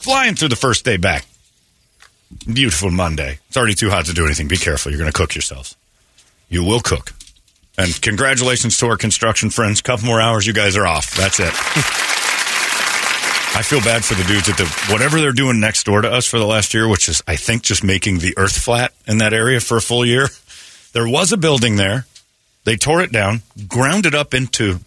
Flying 0.00 0.34
through 0.34 0.48
the 0.48 0.56
first 0.56 0.84
day 0.84 0.96
back. 0.96 1.26
Beautiful 2.46 2.90
Monday. 2.90 3.38
It's 3.48 3.56
already 3.56 3.74
too 3.74 3.90
hot 3.90 4.06
to 4.06 4.14
do 4.14 4.24
anything. 4.24 4.48
Be 4.48 4.56
careful. 4.56 4.90
You're 4.90 4.98
going 4.98 5.12
to 5.12 5.16
cook 5.16 5.34
yourselves. 5.34 5.76
You 6.48 6.64
will 6.64 6.80
cook. 6.80 7.12
And 7.76 8.00
congratulations 8.00 8.78
to 8.78 8.86
our 8.86 8.96
construction 8.96 9.50
friends. 9.50 9.82
Couple 9.82 10.06
more 10.06 10.20
hours, 10.20 10.46
you 10.46 10.52
guys 10.52 10.76
are 10.76 10.86
off. 10.86 11.14
That's 11.16 11.38
it. 11.38 11.52
I 13.52 13.62
feel 13.62 13.80
bad 13.80 14.04
for 14.04 14.14
the 14.14 14.24
dudes 14.24 14.48
at 14.48 14.56
the 14.56 14.64
whatever 14.92 15.20
they're 15.20 15.32
doing 15.32 15.60
next 15.60 15.84
door 15.84 16.00
to 16.00 16.10
us 16.10 16.26
for 16.26 16.38
the 16.38 16.46
last 16.46 16.72
year, 16.72 16.88
which 16.88 17.08
is 17.08 17.22
I 17.26 17.36
think 17.36 17.62
just 17.62 17.84
making 17.84 18.20
the 18.20 18.32
earth 18.38 18.56
flat 18.56 18.92
in 19.06 19.18
that 19.18 19.34
area 19.34 19.60
for 19.60 19.76
a 19.76 19.82
full 19.82 20.06
year. 20.06 20.28
There 20.92 21.08
was 21.08 21.32
a 21.32 21.36
building 21.36 21.76
there. 21.76 22.06
They 22.64 22.76
tore 22.76 23.02
it 23.02 23.12
down, 23.12 23.42
ground 23.68 24.06
it 24.06 24.14
up 24.14 24.34
into 24.34 24.78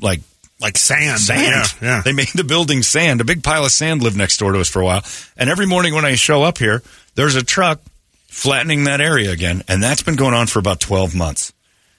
like 0.00 0.20
Like 0.62 0.78
sand. 0.78 1.20
sand. 1.20 1.74
Yeah, 1.82 1.96
yeah. 1.96 2.02
They 2.02 2.12
made 2.12 2.28
the 2.34 2.44
building 2.44 2.82
sand. 2.82 3.20
A 3.20 3.24
big 3.24 3.42
pile 3.42 3.64
of 3.64 3.72
sand 3.72 4.02
lived 4.02 4.16
next 4.16 4.38
door 4.38 4.52
to 4.52 4.60
us 4.60 4.68
for 4.68 4.80
a 4.80 4.84
while. 4.84 5.02
And 5.36 5.50
every 5.50 5.66
morning 5.66 5.92
when 5.94 6.04
I 6.04 6.14
show 6.14 6.42
up 6.44 6.56
here, 6.58 6.82
there's 7.16 7.34
a 7.34 7.42
truck 7.42 7.80
flattening 8.28 8.84
that 8.84 9.00
area 9.00 9.30
again. 9.32 9.62
And 9.68 9.82
that's 9.82 10.02
been 10.02 10.16
going 10.16 10.34
on 10.34 10.46
for 10.46 10.58
about 10.60 10.78
12 10.80 11.14
months. 11.14 11.52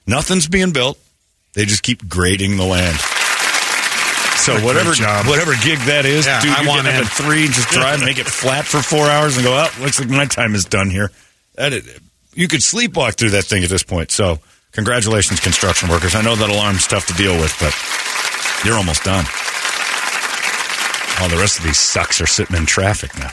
Nothing's 0.06 0.48
being 0.48 0.72
built. 0.72 0.98
They 1.52 1.64
just 1.66 1.82
keep 1.82 2.08
grading 2.08 2.56
the 2.56 2.64
land. 2.64 2.96
So 4.36 4.54
What 4.54 4.64
whatever 4.64 4.92
job. 4.92 5.26
whatever 5.26 5.52
gig 5.62 5.78
that 5.86 6.04
is, 6.04 6.26
Yeah, 6.26 6.40
dude, 6.42 6.50
I 6.50 6.62
you 6.62 6.68
want 6.68 6.84
get 6.84 6.96
up 6.96 7.06
at 7.06 7.12
three, 7.12 7.46
just 7.46 7.68
drive, 7.68 8.00
make 8.00 8.18
it 8.18 8.26
flat 8.26 8.66
for 8.66 8.82
four 8.82 9.06
hours, 9.06 9.36
and 9.36 9.44
go. 9.46 9.54
Oh, 9.54 9.82
looks 9.82 9.98
like 10.00 10.08
my 10.10 10.26
time 10.26 10.54
is 10.54 10.64
done 10.66 10.90
here. 10.90 11.10
That 11.54 11.72
is, 11.72 11.98
you 12.34 12.48
could 12.48 12.60
sleepwalk 12.60 13.14
through 13.14 13.30
that 13.30 13.44
thing 13.44 13.62
at 13.62 13.70
this 13.70 13.84
point. 13.84 14.10
So, 14.10 14.40
congratulations, 14.74 15.40
construction 15.40 15.88
workers. 15.88 16.14
I 16.14 16.22
know 16.22 16.36
that 16.36 16.50
alarm's 16.50 16.86
tough 16.86 17.06
to 17.06 17.14
deal 17.14 17.34
with, 17.34 17.54
but 17.58 17.74
you're 18.66 18.76
almost 18.76 19.04
done. 19.04 19.24
All 21.20 21.28
the 21.28 21.40
rest 21.40 21.58
of 21.58 21.64
these 21.64 21.78
sucks 21.78 22.20
are 22.20 22.26
sitting 22.26 22.56
in 22.56 22.66
traffic 22.66 23.16
now. 23.18 23.30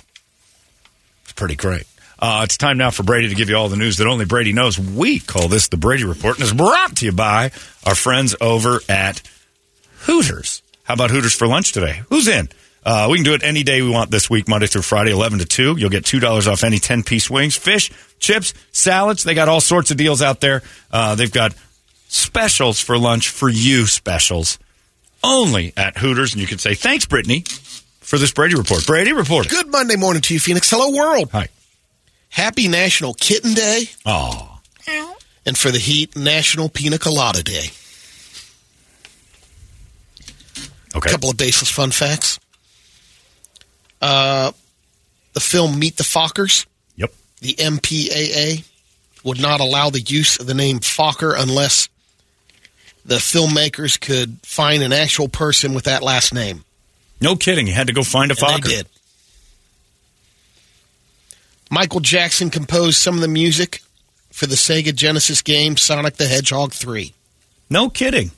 It's 1.23 1.33
pretty 1.33 1.55
great. 1.55 1.85
Uh, 2.19 2.41
it's 2.43 2.55
time 2.55 2.77
now 2.77 2.91
for 2.91 3.01
Brady 3.01 3.29
to 3.29 3.35
give 3.35 3.49
you 3.49 3.55
all 3.55 3.67
the 3.67 3.75
news 3.75 3.97
that 3.97 4.05
only 4.05 4.25
Brady 4.25 4.53
knows. 4.53 4.77
We 4.77 5.19
call 5.19 5.47
this 5.47 5.69
the 5.69 5.77
Brady 5.77 6.03
Report, 6.03 6.35
and 6.35 6.43
is 6.43 6.53
brought 6.53 6.97
to 6.97 7.05
you 7.05 7.11
by 7.11 7.51
our 7.83 7.95
friends 7.95 8.35
over 8.39 8.79
at 8.87 9.23
Hooters. 10.01 10.61
How 10.83 10.93
about 10.93 11.09
Hooters 11.09 11.33
for 11.33 11.47
lunch 11.47 11.71
today? 11.71 12.01
Who's 12.09 12.27
in? 12.27 12.49
Uh, 12.83 13.07
we 13.11 13.17
can 13.17 13.23
do 13.25 13.33
it 13.33 13.43
any 13.43 13.61
day 13.63 13.81
we 13.81 13.89
want 13.89 14.09
this 14.09 14.29
week, 14.29 14.47
Monday 14.47 14.65
through 14.67 14.81
Friday, 14.81 15.11
11 15.11 15.39
to 15.39 15.45
2. 15.45 15.75
You'll 15.77 15.89
get 15.91 16.03
$2 16.03 16.51
off 16.51 16.63
any 16.63 16.79
10 16.79 17.03
piece 17.03 17.29
wings, 17.29 17.55
fish, 17.55 17.91
chips, 18.19 18.53
salads. 18.71 19.23
They 19.23 19.33
got 19.35 19.47
all 19.49 19.61
sorts 19.61 19.91
of 19.91 19.97
deals 19.97 20.21
out 20.21 20.41
there. 20.41 20.63
Uh, 20.91 21.13
they've 21.15 21.31
got 21.31 21.53
specials 22.07 22.79
for 22.81 22.97
lunch 22.97 23.29
for 23.29 23.49
you 23.49 23.85
specials 23.85 24.57
only 25.23 25.73
at 25.77 25.97
Hooters. 25.97 26.33
And 26.33 26.41
you 26.41 26.47
can 26.47 26.57
say, 26.57 26.73
thanks, 26.73 27.05
Brittany, 27.05 27.41
for 27.99 28.17
this 28.17 28.31
Brady 28.31 28.55
Report. 28.55 28.85
Brady 28.87 29.13
Report. 29.13 29.47
Good 29.47 29.71
Monday 29.71 29.95
morning 29.95 30.21
to 30.23 30.33
you, 30.33 30.39
Phoenix. 30.39 30.67
Hello, 30.69 30.89
world. 30.95 31.29
Hi. 31.33 31.49
Happy 32.29 32.67
National 32.67 33.13
Kitten 33.13 33.53
Day. 33.53 33.83
Oh, 34.05 34.59
And 35.45 35.55
for 35.57 35.69
the 35.69 35.77
heat, 35.79 36.15
National 36.15 36.67
Pina 36.69 36.97
Colada 36.97 37.43
Day. 37.43 37.67
okay. 40.95 41.09
A 41.09 41.11
couple 41.11 41.29
of 41.29 41.37
baseless 41.37 41.69
fun 41.69 41.91
facts. 41.91 42.39
Uh, 44.01 44.51
the 45.33 45.39
film 45.39 45.77
Meet 45.79 45.97
the 45.97 46.03
Fockers, 46.03 46.65
Yep. 46.95 47.13
the 47.41 47.53
MPAA, 47.53 48.63
would 49.23 49.39
not 49.39 49.59
allow 49.59 49.89
the 49.89 50.01
use 50.01 50.39
of 50.39 50.47
the 50.47 50.53
name 50.55 50.79
Fokker 50.79 51.33
unless 51.37 51.87
the 53.05 53.15
filmmakers 53.15 53.99
could 53.99 54.39
find 54.43 54.81
an 54.83 54.91
actual 54.93 55.27
person 55.27 55.73
with 55.73 55.83
that 55.85 56.01
last 56.03 56.33
name. 56.33 56.63
No 57.19 57.35
kidding. 57.35 57.67
You 57.67 57.73
had 57.73 57.87
to 57.87 57.93
go 57.93 58.03
find 58.03 58.31
a 58.31 58.35
Fokker. 58.35 58.63
they 58.63 58.69
did. 58.69 58.87
Michael 61.69 61.99
Jackson 61.99 62.49
composed 62.49 62.97
some 62.97 63.15
of 63.15 63.21
the 63.21 63.27
music 63.27 63.81
for 64.31 64.45
the 64.45 64.55
Sega 64.55 64.93
Genesis 64.93 65.41
game 65.41 65.77
Sonic 65.77 66.15
the 66.15 66.27
Hedgehog 66.27 66.73
3. 66.73 67.13
No 67.69 67.89
kidding. 67.89 68.31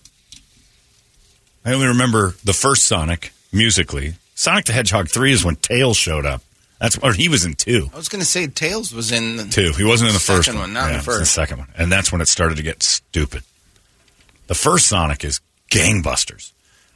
I 1.66 1.73
only 1.73 1.88
remember 1.88 2.35
the 2.44 2.53
first 2.53 2.85
Sonic 2.85 3.31
musically. 3.52 4.16
Sonic 4.35 4.66
the 4.66 4.73
Hedgehog 4.73 5.09
3 5.09 5.31
is 5.31 5.45
when 5.45 5.55
Tails 5.57 5.97
showed 5.97 6.25
up. 6.25 6.41
That's 6.79 6.97
or 6.97 7.13
he 7.13 7.29
was 7.29 7.45
in 7.45 7.53
2. 7.53 7.89
I 7.94 7.95
was 7.97 8.09
going 8.09 8.19
to 8.21 8.25
say 8.27 8.47
Tails 8.47 8.94
was 8.94 9.11
in 9.11 9.38
the, 9.38 9.45
2. 9.45 9.73
He 9.77 9.83
wasn't 9.83 10.09
in 10.09 10.13
the 10.13 10.19
first 10.19 10.49
one. 10.49 10.57
one, 10.57 10.73
not 10.73 10.91
Yeah, 10.91 10.97
the 10.97 11.03
first. 11.03 11.33
second 11.33 11.59
one. 11.59 11.67
And 11.77 11.91
that's 11.91 12.11
when 12.11 12.19
it 12.21 12.27
started 12.27 12.57
to 12.57 12.63
get 12.63 12.83
stupid. 12.83 13.43
The 14.47 14.55
first 14.55 14.88
Sonic 14.88 15.23
is 15.23 15.39
gangbusters. 15.72 16.51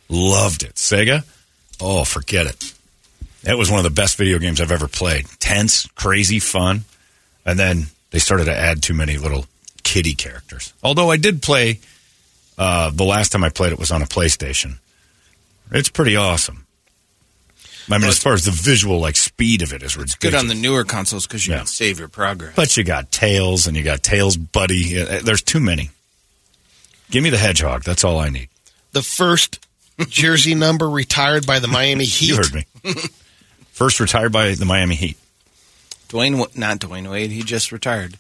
Loved 0.10 0.64
it. 0.64 0.76
Sega? 0.76 1.24
Oh, 1.80 2.04
forget 2.04 2.48
it. 2.48 2.74
That 3.44 3.58
was 3.58 3.70
one 3.70 3.80
of 3.80 3.84
the 3.86 3.90
best 3.92 4.18
video 4.18 4.40
games 4.40 4.60
I've 4.60 4.72
ever 4.72 4.88
played. 4.88 5.26
Tense, 5.40 5.88
crazy, 5.96 6.40
fun. 6.40 6.84
And 7.46 7.58
then 7.58 7.86
they 8.12 8.20
started 8.20 8.46
to 8.46 8.54
add 8.56 8.84
too 8.84 8.94
many 8.94 9.18
little 9.18 9.46
kiddie 9.84 10.16
characters. 10.16 10.74
Although 10.84 11.12
I 11.12 11.18
did 11.18 11.42
play, 11.42 11.80
uh, 12.58 12.90
the 12.90 13.06
last 13.06 13.32
time 13.32 13.44
I 13.46 13.50
played 13.50 13.72
it 13.72 13.80
was 13.80 13.92
on 13.92 14.02
a 14.02 14.06
PlayStation. 14.06 14.80
It's 15.72 15.88
pretty 15.90 16.16
awesome. 16.18 16.66
I 17.90 17.98
mean, 18.00 18.10
as 18.10 18.20
far 18.20 18.34
as 18.34 18.44
the 18.46 18.52
visual, 18.52 19.00
like 19.00 19.16
speed 19.16 19.62
of 19.62 19.72
it 19.74 19.82
is 19.82 19.96
ridiculous. 19.96 20.16
good 20.16 20.36
on 20.36 20.48
the 20.48 20.56
newer 20.56 20.84
consoles 20.84 21.26
because 21.26 21.48
you 21.48 21.54
Yeah. 21.54 21.60
can 21.60 21.68
save 21.68 22.00
your 22.00 22.10
progress. 22.10 22.54
But 22.56 22.76
you 22.76 22.84
got 22.84 23.12
Tails 23.12 23.66
and 23.68 23.78
you 23.78 23.84
got 23.84 24.04
Tails 24.04 24.36
Buddy. 24.36 25.02
Uh, 25.02 25.22
There's 25.24 25.42
too 25.42 25.60
many. 25.62 25.92
Give 27.12 27.24
me 27.24 27.30
the 27.30 27.38
Hedgehog. 27.38 27.84
That's 27.84 28.04
all 28.04 28.20
I 28.20 28.30
need. 28.30 28.50
The 28.92 29.02
first 29.02 29.66
jersey 30.10 30.54
number 30.66 30.90
retired 30.90 31.46
by 31.48 31.60
the 31.60 31.68
Miami 31.70 32.04
Heat. 32.06 32.28
You 32.30 32.36
heard 32.38 32.54
me. 32.54 32.66
First 33.72 34.00
retired 34.00 34.32
by 34.34 34.54
the 34.56 34.66
Miami 34.66 34.96
Heat. 34.96 35.18
Dwyane, 36.10 36.58
not 36.58 36.80
Dwyane 36.80 37.10
Wade, 37.10 37.32
he 37.32 37.44
just 37.44 37.72
retired. 37.72 38.18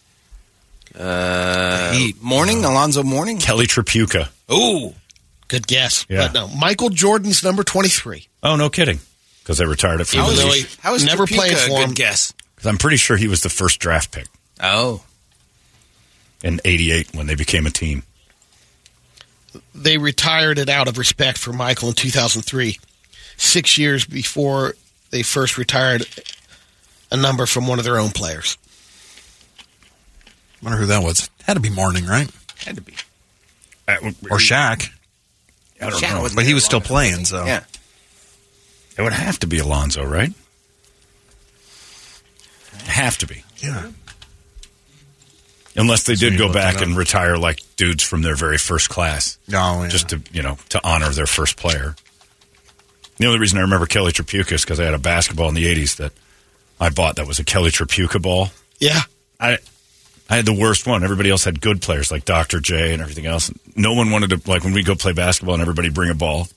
Uh, 0.97 1.97
Mourning, 2.21 2.63
Alonzo 2.63 3.03
Mourning. 3.03 3.37
Kelly 3.39 3.67
Tripucka. 3.67 4.29
Ooh, 4.51 4.93
Good 5.47 5.65
guess. 5.67 6.05
Yeah. 6.09 6.27
But 6.27 6.33
no, 6.33 6.47
Michael 6.49 6.89
Jordan's 6.89 7.41
number 7.43 7.63
23. 7.63 8.27
Oh, 8.43 8.55
no 8.57 8.69
kidding. 8.69 8.99
Because 9.47 9.59
they 9.59 9.65
retired 9.65 10.01
it 10.01 10.07
for 10.07 10.17
Even 10.17 10.31
the 10.35 10.41
though 10.41 10.51
he 10.51 10.65
how 10.81 10.93
is 10.93 11.05
never 11.05 11.25
Tripucka 11.25 11.35
played 11.37 11.53
a 11.53 11.55
for 11.55 11.67
good 11.69 11.79
him. 11.87 11.93
guess? 11.93 12.33
'Cause 12.57 12.65
I'm 12.65 12.77
pretty 12.77 12.97
sure 12.97 13.15
he 13.15 13.29
was 13.29 13.43
the 13.43 13.49
first 13.49 13.79
draft 13.79 14.11
pick 14.11 14.27
Oh, 14.61 15.03
in 16.43 16.59
88 16.65 17.13
when 17.13 17.27
they 17.27 17.35
became 17.35 17.65
a 17.65 17.69
team. 17.71 18.03
They 19.73 19.97
retired 19.97 20.59
it 20.59 20.67
out 20.67 20.89
of 20.89 20.97
respect 20.97 21.37
for 21.37 21.53
Michael 21.53 21.87
in 21.87 21.93
2003, 21.93 22.77
six 23.37 23.77
years 23.77 24.03
before 24.03 24.75
they 25.11 25.23
first 25.23 25.57
retired 25.57 26.05
a 27.09 27.15
number 27.15 27.45
from 27.45 27.67
one 27.67 27.79
of 27.79 27.85
their 27.85 27.97
own 27.99 28.11
players. 28.11 28.57
wonder 30.61 30.77
who 30.77 30.87
that 30.87 31.03
was. 31.03 31.29
Had 31.43 31.53
to 31.53 31.59
be 31.61 31.69
Mourning, 31.69 32.05
right? 32.05 32.29
had 32.65 32.75
to 32.75 32.81
be. 32.81 32.93
Or 33.87 34.39
Shaq. 34.39 34.89
I 35.79 35.89
don't 35.89 35.93
Shaq 36.03 36.09
know. 36.23 36.27
But 36.35 36.45
he 36.45 36.53
was 36.53 36.65
still 36.65 36.81
playing, 36.81 37.23
so. 37.25 37.45
yeah. 37.45 37.63
It 38.97 39.01
would 39.01 39.13
have 39.13 39.39
to 39.39 39.47
be 39.47 39.59
Alonzo, 39.59 40.03
right? 40.03 40.31
Have 42.85 43.17
to 43.19 43.27
be. 43.27 43.43
Yeah. 43.57 43.91
Unless 45.75 46.03
they 46.03 46.15
So 46.15 46.29
did 46.29 46.39
go 46.39 46.51
back 46.51 46.81
and 46.81 46.97
retire 46.97 47.37
like 47.37 47.59
dudes 47.75 48.03
from 48.03 48.23
their 48.23 48.35
very 48.35 48.57
first 48.57 48.89
class. 48.89 49.37
Oh, 49.53 49.83
yeah. 49.83 49.89
just 49.89 50.09
to 50.09 50.21
you 50.31 50.41
know 50.41 50.57
to 50.69 50.81
honor 50.83 51.09
their 51.09 51.27
first 51.27 51.57
player. 51.57 51.95
The 53.17 53.27
only 53.27 53.39
reason 53.39 53.59
I 53.59 53.61
remember 53.61 53.85
Kelly 53.85 54.11
Tripucka 54.11 54.53
is 54.53 54.61
because 54.63 54.79
I 54.79 54.85
had 54.85 54.93
a 54.93 54.99
basketball 54.99 55.49
in 55.49 55.55
the 55.55 55.65
'80s 55.65 55.97
that 55.97 56.13
I 56.79 56.89
bought 56.89 57.17
that 57.17 57.27
was 57.27 57.37
a 57.39 57.43
Kelly 57.43 57.69
Tripucka 57.69 58.21
ball. 58.21 58.49
Yeah. 58.79 59.01
I 59.39 59.59
I 60.29 60.35
had 60.35 60.45
the 60.45 60.53
worst 60.53 60.87
one. 60.87 61.03
Everybody 61.03 61.29
else 61.29 61.43
had 61.43 61.61
good 61.61 61.81
players 61.81 62.11
like 62.11 62.25
Dr. 62.25 62.59
J 62.59 62.93
and 62.93 63.01
everything 63.01 63.27
else. 63.27 63.51
No 63.75 63.93
one 63.93 64.09
wanted 64.09 64.31
to 64.31 64.49
like 64.49 64.63
when 64.63 64.73
we 64.73 64.81
go 64.83 64.95
play 64.95 65.13
basketball 65.13 65.53
and 65.53 65.61
everybody 65.61 65.89
bring 65.89 66.09
a 66.09 66.15
ball. 66.15 66.47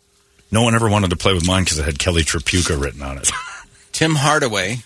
No 0.50 0.62
one 0.62 0.74
ever 0.74 0.88
wanted 0.88 1.10
to 1.10 1.16
play 1.16 1.32
with 1.34 1.46
mine 1.46 1.64
because 1.64 1.78
it 1.78 1.84
had 1.84 1.98
Kelly 1.98 2.22
Tripucka 2.22 2.80
written 2.80 3.02
on 3.02 3.18
it. 3.18 3.30
Tim 3.92 4.14
Hardaway 4.16 4.78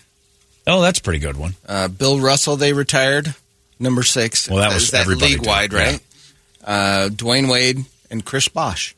Oh, 0.67 0.81
that's 0.81 0.99
a 0.99 1.01
pretty 1.01 1.19
good 1.19 1.37
one. 1.37 1.55
Uh, 1.67 1.87
Bill 1.87 2.19
Russell, 2.19 2.55
they 2.55 2.73
retired. 2.73 3.35
Number 3.79 4.03
six. 4.03 4.49
Well, 4.49 4.59
that 4.59 4.73
was 4.73 4.83
Is 4.83 4.91
that 4.91 5.01
everybody 5.01 5.33
league 5.33 5.41
did, 5.41 5.47
wide, 5.47 5.73
yeah. 5.73 5.79
right? 5.79 5.99
Uh, 6.63 7.09
Dwyane 7.09 7.51
Wade 7.51 7.85
and 8.09 8.25
Chris 8.25 8.47
Bosh. 8.47 8.95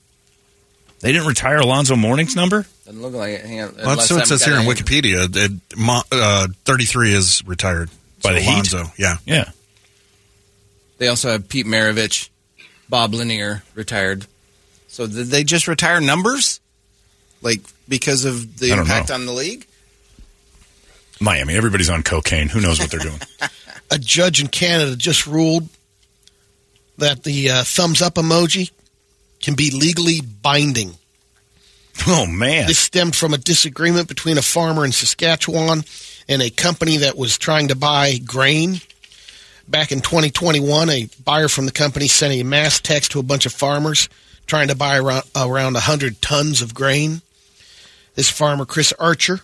They 0.99 1.11
didn't 1.11 1.27
retire 1.27 1.57
Alonzo 1.57 1.95
Mourning's 1.95 2.35
number? 2.35 2.65
Doesn't 2.85 3.01
look 3.01 3.13
like 3.13 3.31
it. 3.33 3.45
Hang 3.45 3.61
on. 3.61 3.75
Well, 3.75 3.95
that's 3.95 4.09
what 4.09 4.21
it 4.21 4.27
says 4.27 4.43
here 4.45 4.55
on 4.55 4.65
Wikipedia. 4.65 5.27
It, 5.35 5.51
uh, 6.11 6.47
33 6.65 7.13
is 7.13 7.43
retired. 7.45 7.89
By 8.23 8.29
So 8.29 8.35
the 8.35 8.41
Heat? 8.41 8.51
Alonzo, 8.51 8.83
yeah. 8.97 9.17
Yeah. 9.25 9.51
They 10.97 11.07
also 11.07 11.29
have 11.31 11.49
Pete 11.49 11.65
Maravich, 11.67 12.29
Bob 12.89 13.13
Lanier 13.13 13.63
retired. 13.75 14.25
So 14.97 15.05
did 15.05 15.27
they 15.27 15.43
just 15.43 15.67
retire 15.67 16.01
numbers? 16.01 16.59
Like 17.43 17.61
because 17.87 18.25
of 18.25 18.57
the 18.57 18.71
impact 18.71 19.09
know. 19.09 19.15
on 19.15 19.27
the 19.27 19.31
league? 19.31 19.67
Miami. 21.21 21.53
Everybody's 21.53 21.91
on 21.91 22.01
cocaine. 22.01 22.49
Who 22.49 22.61
knows 22.61 22.79
what 22.79 22.89
they're 22.89 23.01
doing? 23.01 23.19
A 23.91 23.99
judge 23.99 24.41
in 24.41 24.47
Canada 24.47 24.95
just 24.95 25.27
ruled 25.27 25.69
that 26.97 27.21
the 27.21 27.51
uh, 27.51 27.63
thumbs 27.63 28.01
up 28.01 28.15
emoji 28.15 28.71
can 29.39 29.53
be 29.53 29.69
legally 29.69 30.19
binding. 30.21 30.95
oh, 32.07 32.25
man. 32.25 32.65
This 32.65 32.79
stemmed 32.79 33.15
from 33.15 33.35
a 33.35 33.37
disagreement 33.37 34.07
between 34.07 34.39
a 34.39 34.41
farmer 34.41 34.83
in 34.83 34.91
Saskatchewan 34.91 35.83
and 36.27 36.41
a 36.41 36.49
company 36.49 36.97
that 36.97 37.15
was 37.15 37.37
trying 37.37 37.67
to 37.67 37.75
buy 37.75 38.17
grain. 38.17 38.81
Back 39.67 39.91
in 39.91 40.01
2021, 40.01 40.89
a 40.89 41.07
buyer 41.23 41.49
from 41.49 41.67
the 41.67 41.71
company 41.71 42.07
sent 42.07 42.33
a 42.33 42.41
mass 42.41 42.79
text 42.79 43.11
to 43.11 43.19
a 43.19 43.23
bunch 43.23 43.45
of 43.45 43.53
farmers 43.53 44.09
trying 44.47 44.69
to 44.69 44.75
buy 44.75 44.97
around, 44.97 45.23
around 45.35 45.73
100 45.73 46.21
tons 46.21 46.61
of 46.61 46.73
grain. 46.73 47.21
This 48.15 48.29
farmer, 48.29 48.65
Chris 48.65 48.93
Archer, 48.93 49.41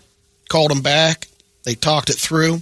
called 0.49 0.71
him 0.71 0.81
back. 0.81 1.27
They 1.63 1.75
talked 1.75 2.09
it 2.09 2.17
through. 2.17 2.61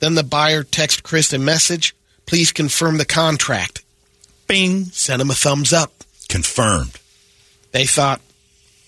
Then 0.00 0.14
the 0.14 0.24
buyer 0.24 0.64
texted 0.64 1.02
Chris 1.02 1.32
a 1.32 1.38
message. 1.38 1.94
Please 2.26 2.52
confirm 2.52 2.96
the 2.96 3.04
contract. 3.04 3.82
Bing. 4.46 4.86
Sent 4.86 5.22
him 5.22 5.30
a 5.30 5.34
thumbs 5.34 5.72
up. 5.72 5.92
Confirmed. 6.28 6.98
They 7.72 7.84
thought, 7.86 8.20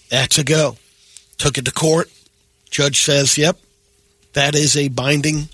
that's 0.09 0.39
a 0.39 0.45
go. 0.45 0.77
Took 1.39 1.59
it 1.59 1.65
to 1.65 1.73
court. 1.73 2.11
Judge 2.71 3.03
says, 3.03 3.37
yep, 3.37 3.59
that 4.33 4.55
is 4.55 4.77
a 4.77 4.89
binding. 4.89 5.49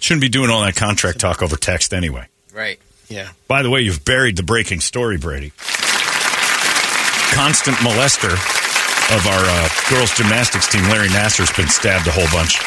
Shouldn't 0.00 0.22
be 0.22 0.28
doing 0.28 0.50
all 0.50 0.62
that 0.62 0.76
contract 0.76 1.20
talk 1.20 1.42
over 1.42 1.56
text 1.56 1.92
anyway. 1.92 2.26
Right. 2.52 2.80
Yeah. 3.08 3.32
By 3.46 3.62
the 3.62 3.70
way, 3.70 3.82
you've 3.82 4.04
buried 4.04 4.36
the 4.36 4.42
breaking 4.42 4.80
story, 4.80 5.18
Brady. 5.18 5.52
Constant 7.32 7.76
molester 7.78 8.32
of 9.16 9.26
our 9.26 9.44
uh, 9.44 9.68
girls' 9.90 10.14
gymnastics 10.16 10.68
team, 10.70 10.82
Larry 10.84 11.08
Nassar's 11.08 11.50
been 11.56 11.68
stabbed 11.68 12.06
a 12.06 12.10
whole 12.12 12.28
bunch 12.32 12.60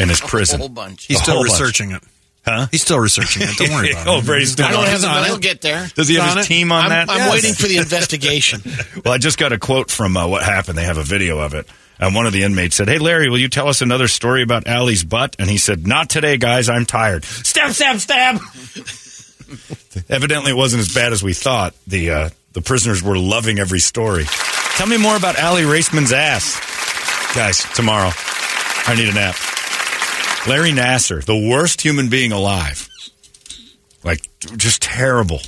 in 0.00 0.08
his 0.08 0.20
prison. 0.20 0.56
A 0.56 0.58
whole 0.60 0.68
bunch. 0.68 1.06
He's 1.06 1.18
A 1.20 1.22
still 1.22 1.34
whole 1.36 1.44
bunch. 1.44 1.60
researching 1.60 1.92
it. 1.92 2.02
Huh? 2.44 2.66
He's 2.70 2.82
still 2.82 2.98
researching 2.98 3.42
it. 3.42 3.56
Don't 3.56 3.70
worry 3.70 3.90
about 3.92 4.06
it. 4.06 4.10
oh. 4.10 4.22
Brady's 4.22 4.52
still 4.52 4.66
I 4.66 4.72
don't 4.72 4.80
on 4.80 4.86
have 4.86 5.22
it. 5.24 5.26
He'll 5.26 5.38
get 5.38 5.60
there. 5.62 5.88
Does 5.94 6.08
he 6.08 6.16
have 6.16 6.36
his 6.36 6.44
it? 6.44 6.48
team 6.48 6.72
on 6.72 6.84
I'm, 6.84 6.90
that? 6.90 7.08
I'm 7.10 7.16
Yes. 7.18 7.32
waiting 7.32 7.54
for 7.54 7.66
the 7.66 7.76
investigation. 7.78 8.60
Well, 9.04 9.14
I 9.14 9.18
just 9.18 9.38
got 9.38 9.52
a 9.52 9.58
quote 9.58 9.90
from 9.90 10.16
uh, 10.16 10.26
what 10.26 10.42
happened. 10.42 10.76
They 10.76 10.84
have 10.84 10.98
a 10.98 11.02
video 11.04 11.38
of 11.38 11.54
it. 11.54 11.66
And 11.98 12.14
one 12.14 12.26
of 12.26 12.32
the 12.32 12.42
inmates 12.42 12.74
said, 12.76 12.88
Hey, 12.88 12.98
Larry, 12.98 13.30
will 13.30 13.38
you 13.38 13.48
tell 13.48 13.68
us 13.68 13.80
another 13.80 14.08
story 14.08 14.42
about 14.42 14.66
Aly's 14.66 15.04
butt? 15.04 15.36
And 15.38 15.48
he 15.48 15.56
said, 15.58 15.86
Not 15.86 16.10
today, 16.10 16.36
guys. 16.36 16.68
I'm 16.68 16.84
tired. 16.84 17.24
Stab, 17.24 17.70
stab, 17.72 17.98
stab. 18.00 18.36
Evidently, 20.08 20.50
it 20.50 20.56
wasn't 20.56 20.80
as 20.80 20.92
bad 20.92 21.12
as 21.12 21.22
we 21.22 21.32
thought. 21.34 21.74
The, 21.86 22.10
uh, 22.10 22.30
the 22.54 22.62
prisoners 22.62 23.02
were 23.02 23.18
loving 23.18 23.58
every 23.58 23.80
story. 23.80 24.24
Tell 24.76 24.86
me 24.86 24.96
more 24.96 25.16
about 25.16 25.38
Aly 25.38 25.62
Raisman's 25.62 26.12
ass. 26.12 26.58
Guys, 27.34 27.62
tomorrow, 27.74 28.10
I 28.86 28.94
need 28.96 29.08
a 29.08 29.12
nap. 29.12 29.36
Larry 30.46 30.70
Nassar, 30.70 31.24
the 31.24 31.48
worst 31.50 31.80
human 31.80 32.08
being 32.08 32.32
alive. 32.32 32.88
Like, 34.02 34.28
just 34.56 34.82
terrible. 34.82 35.40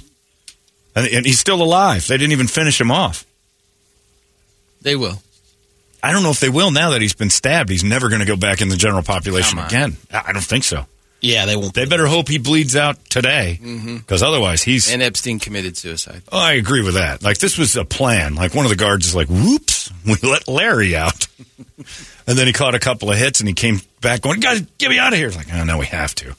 And, 0.95 1.07
and 1.07 1.27
he's 1.27 1.39
still 1.39 1.63
alive. 1.63 2.07
They 2.07 2.17
didn't 2.17 2.33
even 2.33 2.47
finish 2.47 2.81
him 2.81 2.91
off. 2.91 3.27
They 4.81 4.97
will. 4.97 5.21
I 6.03 6.13
don't 6.13 6.23
know 6.23 6.31
if 6.31 6.41
they 6.41 6.49
will 6.49 6.71
now 6.71 6.91
that 6.91 7.01
he's 7.01 7.15
been 7.15 7.31
stabbed. 7.31 7.69
He's 7.69 7.85
never 7.85 8.09
going 8.09 8.21
to 8.21 8.27
go 8.27 8.37
back 8.37 8.61
in 8.61 8.69
the 8.69 8.77
general 8.77 9.03
population 9.03 9.59
again. 9.59 9.97
I 10.11 10.33
don't 10.33 10.43
think 10.43 10.65
so. 10.65 10.87
Yeah, 11.21 11.47
they 11.47 11.57
won't. 11.57 11.75
They 11.75 11.87
better 11.87 12.07
hope 12.07 12.29
he 12.29 12.39
bleeds 12.39 12.77
out 12.77 13.03
today, 13.07 13.59
because 13.99 14.23
otherwise 14.23 14.63
he's. 14.63 14.93
And 14.93 15.03
Epstein 15.03 15.39
committed 15.39 15.77
suicide. 15.77 16.23
oh, 16.31 16.39
I 16.39 16.53
agree 16.53 16.83
with 16.83 16.95
that. 16.95 17.23
Like 17.23 17.39
this 17.39 17.57
was 17.59 17.75
a 17.75 17.85
plan. 17.85 18.35
Like 18.35 18.55
one 18.55 18.65
of 18.67 18.71
the 18.71 18.77
guards 18.77 19.07
is 19.07 19.15
like, 19.17 19.29
"Whoops, 19.29 19.91
we 20.07 20.15
let 20.23 20.47
Larry 20.47 20.95
out," 20.95 21.27
and 22.27 22.39
then 22.39 22.47
he 22.47 22.53
caught 22.53 22.75
a 22.75 22.79
couple 22.79 23.11
of 23.11 23.17
hits 23.19 23.41
and 23.41 23.49
he 23.49 23.55
came 23.55 23.81
back 24.03 24.21
going, 24.21 24.41
"Guys, 24.41 24.61
get 24.79 24.91
me 24.91 24.99
out 24.99 25.13
of 25.13 25.19
here!" 25.19 25.29
It's 25.29 25.37
like, 25.37 25.53
oh, 25.53 25.65
no, 25.65 25.79
we 25.79 25.87
have 25.87 26.15
to. 26.17 26.37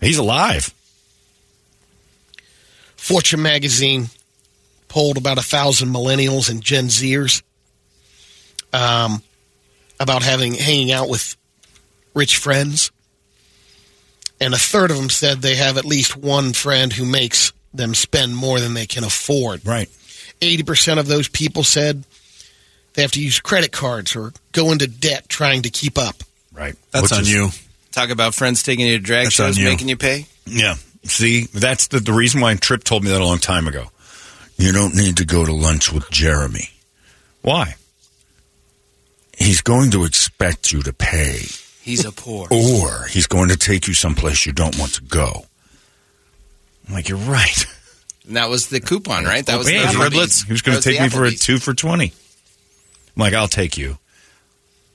He's 0.00 0.18
alive. 0.18 0.74
Fortune 2.96 3.42
magazine 3.42 4.08
polled 4.88 5.16
about 5.16 5.38
a 5.38 5.42
thousand 5.42 5.88
millennials 5.90 6.50
and 6.50 6.62
Gen 6.62 6.86
Zers 6.86 7.42
um, 8.72 9.22
about 10.00 10.22
having 10.22 10.54
hanging 10.54 10.90
out 10.92 11.08
with 11.08 11.36
rich 12.14 12.36
friends, 12.36 12.90
and 14.44 14.54
a 14.54 14.58
third 14.58 14.90
of 14.90 14.96
them 14.96 15.10
said 15.10 15.38
they 15.42 15.56
have 15.56 15.76
at 15.78 15.84
least 15.84 16.16
one 16.16 16.52
friend 16.52 16.92
who 16.92 17.04
makes 17.04 17.52
them 17.72 17.94
spend 17.94 18.36
more 18.36 18.60
than 18.60 18.74
they 18.74 18.86
can 18.86 19.02
afford. 19.04 19.66
Right. 19.66 19.88
Eighty 20.42 20.62
percent 20.62 21.00
of 21.00 21.06
those 21.06 21.28
people 21.28 21.64
said 21.64 22.04
they 22.94 23.02
have 23.02 23.12
to 23.12 23.22
use 23.22 23.40
credit 23.40 23.72
cards 23.72 24.14
or 24.14 24.32
go 24.52 24.70
into 24.72 24.86
debt 24.86 25.28
trying 25.28 25.62
to 25.62 25.70
keep 25.70 25.98
up. 25.98 26.16
Right. 26.52 26.76
That's 26.92 27.04
Which 27.04 27.12
on 27.12 27.20
is- 27.20 27.32
you. 27.32 27.48
Talk 27.92 28.10
about 28.10 28.34
friends 28.34 28.62
taking 28.64 28.86
you 28.86 28.98
to 28.98 29.02
drag 29.02 29.26
That's 29.26 29.36
shows, 29.36 29.56
you. 29.56 29.66
making 29.66 29.88
you 29.88 29.96
pay. 29.96 30.26
Yeah. 30.46 30.74
See, 31.04 31.44
that's 31.54 31.86
the, 31.88 32.00
the 32.00 32.12
reason 32.12 32.40
why 32.40 32.54
Tripp 32.56 32.82
told 32.82 33.04
me 33.04 33.10
that 33.10 33.20
a 33.20 33.24
long 33.24 33.38
time 33.38 33.68
ago. 33.68 33.84
You 34.56 34.72
don't 34.72 34.94
need 34.96 35.18
to 35.18 35.24
go 35.24 35.44
to 35.44 35.52
lunch 35.52 35.92
with 35.92 36.10
Jeremy. 36.10 36.70
Why? 37.42 37.74
He's 39.38 39.60
going 39.60 39.90
to 39.92 40.04
expect 40.04 40.72
you 40.72 40.82
to 40.82 40.92
pay, 40.92 41.42
He's 41.84 42.04
a 42.04 42.12
poor. 42.12 42.48
or 42.50 43.04
he's 43.06 43.26
going 43.26 43.50
to 43.50 43.56
take 43.56 43.86
you 43.86 43.94
someplace 43.94 44.46
you 44.46 44.52
don't 44.52 44.78
want 44.78 44.94
to 44.94 45.02
go. 45.02 45.46
I'm 46.88 46.94
like, 46.94 47.08
you're 47.08 47.18
right. 47.18 47.66
And 48.26 48.36
that 48.36 48.48
was 48.48 48.68
the 48.68 48.80
coupon, 48.80 49.24
right? 49.24 49.44
That 49.44 49.58
was 49.58 49.70
Yeah, 49.70 49.92
the 49.92 50.10
he 50.10 50.18
was- 50.18 50.42
He 50.42 50.52
was 50.52 50.62
going 50.62 50.80
to 50.80 50.82
take 50.82 51.00
me 51.00 51.08
for 51.10 51.24
a 51.24 51.30
two 51.30 51.58
for 51.58 51.74
20. 51.74 52.04
I'm 52.06 53.20
like, 53.20 53.34
I'll 53.34 53.48
take 53.48 53.76
you. 53.76 53.98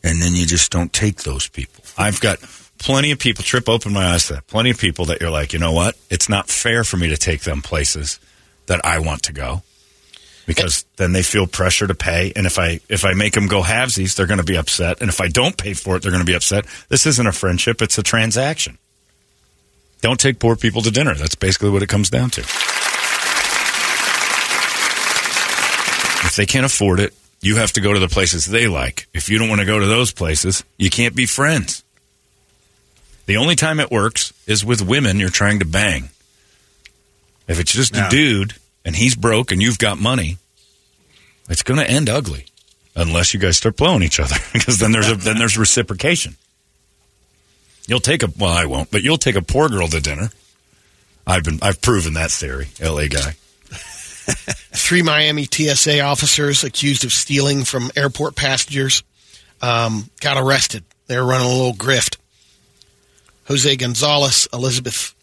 And 0.04 0.22
then 0.22 0.34
you 0.34 0.46
just 0.46 0.72
don't 0.72 0.92
take 0.92 1.18
those 1.24 1.48
people. 1.48 1.84
I've 1.98 2.20
got 2.22 2.40
plenty 2.80 3.12
of 3.12 3.20
people, 3.20 3.44
Trip 3.44 3.68
open 3.70 3.94
my 3.94 4.06
eyes 4.14 4.28
to 4.28 4.34
that. 4.36 4.48
Plenty 4.48 4.72
of 4.72 4.80
people 4.80 5.06
that 5.06 5.22
you're 5.22 5.30
like, 5.30 5.54
you 5.54 5.60
know 5.60 5.74
what? 5.74 5.96
It's 6.10 6.28
not 6.30 6.48
fair 6.50 6.84
for 6.84 6.98
me 6.98 7.10
to 7.10 7.18
take 7.18 7.42
them 7.42 7.62
places 7.62 8.20
that 8.68 8.84
I 8.86 9.00
want 9.00 9.24
to 9.24 9.34
go. 9.34 9.62
Because 10.50 10.84
then 10.96 11.14
they 11.14 11.22
feel 11.22 11.46
pressure 11.46 11.86
to 11.86 11.94
pay, 11.94 12.34
and 12.36 12.48
if 12.48 12.58
I 12.58 12.80
if 12.90 13.06
I 13.06 13.14
make 13.14 13.34
them 13.34 13.46
go 13.46 13.62
halvesies, 13.62 14.16
they're 14.16 14.26
going 14.26 14.40
to 14.40 14.44
be 14.44 14.58
upset, 14.58 15.00
and 15.00 15.08
if 15.08 15.22
I 15.22 15.28
don't 15.28 15.56
pay 15.56 15.76
for 15.76 15.96
it, 15.96 16.02
they're 16.02 16.12
going 16.12 16.24
to 16.24 16.26
be 16.26 16.34
upset. 16.34 16.66
This 16.90 17.06
isn't 17.06 17.28
a 17.28 17.32
friendship; 17.32 17.84
it's 17.84 18.00
a 18.00 18.02
transaction. 18.04 18.80
Don't 20.02 20.20
take 20.20 20.40
poor 20.40 20.56
people 20.56 20.82
to 20.82 20.90
dinner. 20.90 21.14
That's 21.14 21.36
basically 21.36 21.70
what 21.70 21.84
it 21.84 21.88
comes 21.88 22.10
down 22.10 22.32
to. 22.32 22.42
If 26.26 26.36
they 26.36 26.48
can't 26.48 26.66
afford 26.66 27.00
it, 27.00 27.14
you 27.42 27.58
have 27.58 27.74
to 27.74 27.82
go 27.82 27.94
to 27.94 28.00
the 28.00 28.08
places 28.08 28.48
they 28.48 28.68
like. 28.68 29.08
If 29.14 29.30
you 29.30 29.38
don't 29.38 29.50
want 29.50 29.60
to 29.62 29.66
go 29.68 29.80
to 29.80 29.86
those 29.86 30.12
places, 30.12 30.64
you 30.78 30.90
can't 30.90 31.16
be 31.16 31.28
friends. 31.28 31.84
The 33.28 33.38
only 33.38 33.56
time 33.56 33.80
it 33.80 33.92
works 33.92 34.34
is 34.48 34.66
with 34.66 34.82
women 34.82 35.20
you're 35.20 35.30
trying 35.30 35.60
to 35.60 35.66
bang. 35.66 36.10
If 37.48 37.60
it's 37.60 37.72
just 37.72 37.94
Yeah. 37.96 38.08
a 38.08 38.10
dude 38.10 38.56
and 38.86 38.96
he's 38.96 39.16
broke 39.16 39.52
and 39.52 39.62
you've 39.62 39.80
got 39.80 40.00
money, 40.00 40.38
it's 41.50 41.64
going 41.64 41.80
to 41.80 41.90
end 41.90 42.10
ugly 42.10 42.46
unless 42.96 43.34
you 43.34 43.40
guys 43.40 43.58
start 43.58 43.78
blowing 43.78 44.04
each 44.04 44.20
other 44.20 44.36
because 44.54 44.78
then 44.78 44.92
there's 44.92 45.10
a, 45.10 45.16
then 45.16 45.38
there's 45.38 45.58
reciprocation. 45.58 46.36
You'll 47.88 48.00
take 48.00 48.22
a 48.22 48.30
well, 48.38 48.52
I 48.52 48.66
won't, 48.66 48.92
but 48.92 49.02
you'll 49.02 49.18
take 49.18 49.36
a 49.36 49.42
poor 49.42 49.68
girl 49.68 49.88
to 49.88 50.00
dinner. 50.00 50.30
I've 51.26 51.44
been 51.44 51.60
I've 51.62 51.82
proven 51.82 52.14
that 52.14 52.32
theory, 52.32 52.68
LA 52.82 53.08
guy. 53.08 53.32
Three 53.70 55.02
Miami 55.02 55.46
TSA 55.46 56.02
officers 56.02 56.64
accused 56.64 57.04
of 57.04 57.12
stealing 57.12 57.64
from 57.64 57.90
airport 57.96 58.36
passengers 58.36 59.04
um, 59.62 60.10
got 60.22 60.38
arrested. 60.38 60.84
They 61.08 61.18
were 61.18 61.26
running 61.26 61.48
a 61.48 61.50
little 61.50 61.74
grift. 61.74 62.18
Jose 63.48 63.76
Gonzalez, 63.78 64.48
Elizabeth 64.54 65.16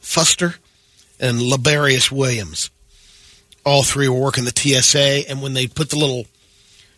Fuster, 0.00 0.56
and 1.20 1.38
Labarius 1.38 2.10
Williams. 2.10 2.70
All 3.66 3.82
three 3.82 4.08
were 4.08 4.18
working 4.18 4.44
the 4.44 4.52
TSA, 4.56 5.28
and 5.28 5.42
when 5.42 5.52
they 5.52 5.66
put 5.66 5.90
the 5.90 5.96
little 5.98 6.24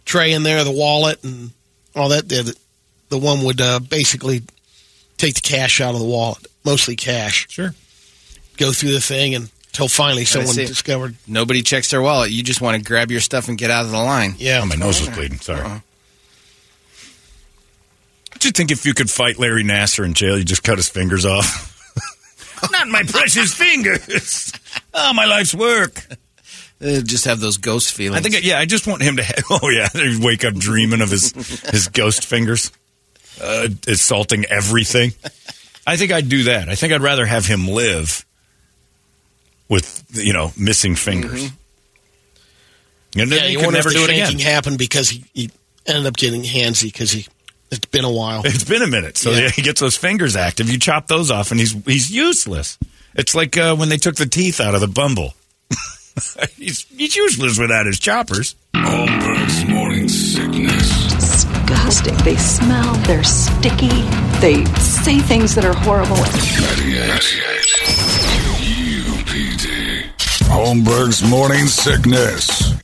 tray 0.04 0.32
in 0.32 0.42
there, 0.44 0.62
the 0.62 0.70
wallet 0.70 1.24
and 1.24 1.50
all 1.96 2.10
that, 2.10 2.28
the, 2.28 2.54
the 3.08 3.18
one 3.18 3.42
would 3.44 3.60
uh, 3.60 3.80
basically 3.80 4.42
take 5.16 5.34
the 5.34 5.40
cash 5.40 5.80
out 5.80 5.94
of 5.94 6.00
the 6.00 6.06
wallet, 6.06 6.46
mostly 6.64 6.94
cash. 6.94 7.46
Sure. 7.48 7.74
Go 8.58 8.70
through 8.72 8.92
the 8.92 9.00
thing 9.00 9.34
and 9.34 9.50
until 9.72 9.88
finally 9.88 10.24
someone 10.24 10.54
see. 10.54 10.66
discovered. 10.66 11.14
Nobody 11.26 11.62
checks 11.62 11.90
their 11.90 12.02
wallet. 12.02 12.30
You 12.32 12.42
just 12.42 12.60
want 12.60 12.76
to 12.76 12.82
grab 12.82 13.10
your 13.10 13.20
stuff 13.20 13.48
and 13.48 13.56
get 13.56 13.70
out 13.70 13.84
of 13.84 13.90
the 13.92 13.96
line. 13.96 14.34
Yeah, 14.36 14.60
Oh, 14.62 14.66
my 14.66 14.74
nose 14.74 15.00
was 15.00 15.08
bleeding. 15.10 15.38
Sorry. 15.38 15.60
Uh-huh. 15.60 15.78
Don't 18.32 18.44
you 18.44 18.50
think 18.50 18.70
if 18.70 18.84
you 18.84 18.92
could 18.94 19.08
fight 19.10 19.38
Larry 19.38 19.64
Nassar 19.64 20.04
in 20.04 20.14
jail, 20.14 20.36
you 20.38 20.44
just 20.44 20.62
cut 20.62 20.76
his 20.78 20.88
fingers 20.88 21.24
off? 21.24 21.74
Not 22.72 22.88
my 22.88 23.02
precious 23.04 23.54
fingers. 23.54 24.52
Oh, 25.00 25.12
my 25.12 25.26
life's 25.26 25.54
work. 25.54 26.06
Uh, 26.80 27.00
just 27.00 27.24
have 27.24 27.40
those 27.40 27.56
ghost 27.56 27.92
feelings. 27.92 28.24
I 28.24 28.28
think, 28.30 28.44
yeah, 28.44 28.58
I 28.58 28.64
just 28.64 28.86
want 28.86 29.02
him 29.02 29.16
to. 29.16 29.22
Have, 29.24 29.44
oh 29.50 29.68
yeah, 29.68 29.88
he'd 29.92 30.22
wake 30.24 30.44
up 30.44 30.54
dreaming 30.54 31.00
of 31.00 31.10
his 31.10 31.32
his 31.70 31.88
ghost 31.88 32.24
fingers, 32.24 32.70
uh, 33.42 33.68
assaulting 33.88 34.44
everything. 34.46 35.12
I 35.86 35.96
think 35.96 36.12
I'd 36.12 36.28
do 36.28 36.44
that. 36.44 36.68
I 36.68 36.74
think 36.76 36.92
I'd 36.92 37.00
rather 37.00 37.26
have 37.26 37.46
him 37.46 37.66
live 37.66 38.24
with 39.68 40.04
you 40.12 40.32
know 40.32 40.52
missing 40.56 40.94
fingers. 40.94 41.50
And 43.16 43.30
then 43.32 43.38
Yeah, 43.38 43.46
he 43.46 43.52
you 43.52 43.58
could 43.58 43.64
wonder 43.66 43.78
if 43.80 43.84
never 43.86 43.94
the 43.98 44.06
do 44.06 44.12
it 44.12 44.16
shanking 44.16 44.34
again. 44.36 44.52
happened 44.52 44.78
because 44.78 45.08
he, 45.08 45.24
he 45.34 45.50
ended 45.86 46.06
up 46.06 46.16
getting 46.16 46.42
handsy 46.42 46.84
because 46.92 47.10
he 47.10 47.26
it's 47.70 47.86
been 47.86 48.04
a 48.04 48.12
while. 48.12 48.42
It's 48.44 48.64
been 48.64 48.82
a 48.82 48.86
minute, 48.86 49.16
so 49.18 49.30
Yeah. 49.32 49.38
yeah, 49.40 49.48
he 49.50 49.62
gets 49.62 49.80
those 49.80 49.96
fingers 49.96 50.36
active. 50.36 50.70
You 50.70 50.78
chop 50.78 51.06
those 51.08 51.30
off, 51.30 51.50
and 51.50 51.58
he's 51.58 51.72
he's 51.84 52.10
useless. 52.10 52.78
It's 53.14 53.34
like 53.34 53.56
uh, 53.56 53.74
when 53.76 53.88
they 53.88 53.96
took 53.96 54.14
the 54.14 54.26
teeth 54.26 54.60
out 54.60 54.74
of 54.74 54.80
the 54.80 54.86
bumble. 54.88 55.34
he's 56.56 56.84
he's 56.96 57.16
useless 57.16 57.58
without 57.58 57.86
his 57.86 57.98
choppers. 57.98 58.54
Holmberg's 58.74 59.64
morning 59.68 60.08
sickness. 60.08 61.04
Disgusting. 61.14 62.16
They 62.18 62.36
smell, 62.36 62.94
they're 63.06 63.24
sticky, 63.24 63.88
they 64.40 64.64
say 64.76 65.18
things 65.20 65.54
that 65.54 65.64
are 65.64 65.74
horrible. 65.74 66.16
98. 66.16 67.58
UPD. 69.08 70.02
Holmberg's 70.48 71.22
morning 71.28 71.66
sickness. 71.66 72.74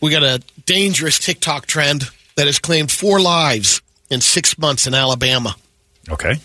We 0.00 0.10
got 0.10 0.22
a 0.22 0.42
dangerous 0.66 1.18
TikTok 1.18 1.66
trend 1.66 2.04
that 2.36 2.46
has 2.46 2.58
claimed 2.58 2.90
four 2.90 3.20
lives 3.20 3.80
in 4.10 4.20
six 4.20 4.58
months 4.58 4.86
in 4.86 4.94
Alabama. 4.94 5.56
Okay, 6.08 6.36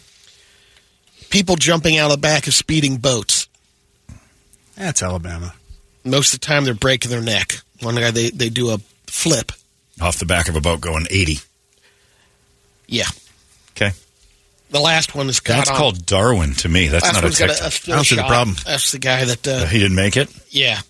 People 1.31 1.55
jumping 1.55 1.97
out 1.97 2.11
of 2.11 2.17
the 2.17 2.21
back 2.21 2.45
of 2.47 2.53
speeding 2.53 2.97
boats. 2.97 3.40
That's 4.81 5.03
Alabama. 5.03 5.53
Most 6.03 6.33
of 6.33 6.39
the 6.39 6.45
time, 6.47 6.63
they're 6.65 6.73
breaking 6.73 7.11
their 7.11 7.21
neck. 7.21 7.59
One 7.81 7.93
guy, 7.95 8.09
they, 8.09 8.31
they 8.31 8.49
do 8.49 8.71
a 8.71 8.79
flip. 9.05 9.51
off 10.01 10.17
the 10.17 10.25
back 10.25 10.49
of 10.49 10.55
a 10.55 10.61
boat 10.61 10.81
going 10.81 11.05
eighty. 11.11 11.37
Yeah. 12.87 13.05
Okay, 13.75 13.91
The 14.71 14.79
last 14.79 15.13
one 15.15 15.29
is 15.29 15.39
got 15.39 15.57
that's 15.57 15.69
on- 15.69 15.77
called 15.77 16.05
Darwin 16.05 16.53
to 16.55 16.67
me. 16.69 16.87
That's 16.87 17.03
last 17.05 17.13
not 17.13 17.23
a 17.23 17.27
one's 17.27 17.37
TikTok. 17.37 17.61
a, 17.61 17.67
a 17.67 17.71
still 17.71 17.93
I 17.93 17.97
don't 17.97 18.05
see 18.05 18.15
the 18.15 18.23
problem. 18.23 18.55
That's 18.65 18.91
the 18.91 18.99
guy 18.99 19.23
that, 19.25 19.47
uh, 19.47 19.65
he 19.67 19.77
didn't 19.79 19.95
make 19.95 20.17
it. 20.17 20.29
yeah, 20.49 20.81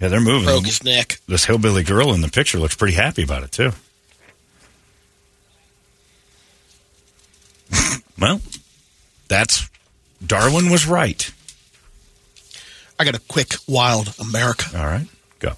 Yeah, 0.00 0.08
they're 0.08 0.20
moving. 0.20 0.46
broke 0.48 0.64
his 0.66 0.82
neck. 0.82 1.20
This 1.28 1.44
hillbilly 1.44 1.82
girl 1.84 2.12
in 2.14 2.20
the 2.22 2.28
picture 2.30 2.58
looks 2.58 2.74
pretty 2.74 2.94
happy 2.94 3.22
about 3.22 3.42
it 3.44 3.52
too. 3.52 3.72
well, 8.18 8.40
that's 9.28 9.68
Darwin 10.26 10.70
was 10.70 10.86
right. 10.86 11.30
I 12.98 13.04
got 13.04 13.14
a 13.14 13.20
quick, 13.20 13.54
wild 13.66 14.14
America. 14.20 14.66
All 14.76 14.84
right, 14.86 15.06
go. 15.38 15.52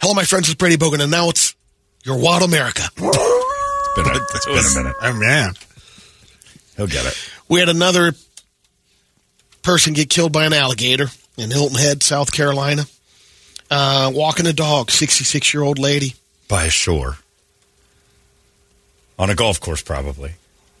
Hello, 0.00 0.14
my 0.14 0.24
friends. 0.24 0.48
It's 0.48 0.56
Brady 0.56 0.76
Bogan, 0.76 1.00
and 1.00 1.10
now 1.10 1.28
it's 1.28 1.54
your 2.04 2.18
wild 2.18 2.42
America. 2.42 2.82
It's 2.96 3.96
been 3.96 4.06
a, 4.06 4.20
it's 4.34 4.74
been 4.74 4.80
a 4.80 4.82
minute. 4.84 4.96
Oh 5.02 5.12
man, 5.14 5.52
He'll 6.76 6.86
get 6.86 7.04
it. 7.06 7.30
We 7.48 7.60
had 7.60 7.68
another 7.68 8.12
person 9.62 9.92
get 9.92 10.08
killed 10.08 10.32
by 10.32 10.46
an 10.46 10.52
alligator 10.52 11.06
in 11.36 11.50
Hilton 11.50 11.76
Head, 11.78 12.02
South 12.02 12.32
Carolina. 12.32 12.84
Uh, 13.70 14.10
walking 14.14 14.46
a 14.46 14.52
dog, 14.52 14.90
66 14.90 15.52
year 15.54 15.62
old 15.62 15.78
lady. 15.78 16.14
By 16.48 16.64
a 16.64 16.70
shore. 16.70 17.18
On 19.18 19.28
a 19.30 19.34
golf 19.34 19.60
course, 19.60 19.82
probably. 19.82 20.32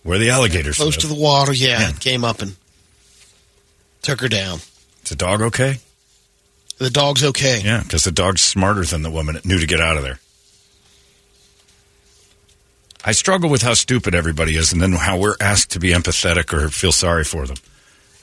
Where 0.02 0.18
the 0.18 0.30
alligators 0.30 0.76
Close 0.76 0.94
live. 0.96 1.02
to 1.02 1.06
the 1.08 1.20
water, 1.20 1.52
yeah, 1.52 1.80
Yeah. 1.80 1.92
Came 1.92 2.24
up 2.24 2.40
and 2.42 2.56
took 4.02 4.20
her 4.22 4.28
down. 4.28 4.60
Is 5.10 5.16
the 5.16 5.24
dog 5.24 5.42
okay? 5.42 5.78
The 6.78 6.88
dog's 6.88 7.24
okay. 7.24 7.60
Yeah, 7.64 7.82
because 7.82 8.04
the 8.04 8.12
dog's 8.12 8.42
smarter 8.42 8.84
than 8.84 9.02
the 9.02 9.10
woman 9.10 9.34
that 9.34 9.44
knew 9.44 9.58
to 9.58 9.66
get 9.66 9.80
out 9.80 9.96
of 9.96 10.04
there. 10.04 10.20
I 13.04 13.10
struggle 13.10 13.50
with 13.50 13.62
how 13.62 13.74
stupid 13.74 14.14
everybody 14.14 14.54
is 14.56 14.72
and 14.72 14.80
then 14.80 14.92
how 14.92 15.18
we're 15.18 15.34
asked 15.40 15.72
to 15.72 15.80
be 15.80 15.88
empathetic 15.90 16.52
or 16.52 16.68
feel 16.68 16.92
sorry 16.92 17.24
for 17.24 17.44
them. 17.44 17.56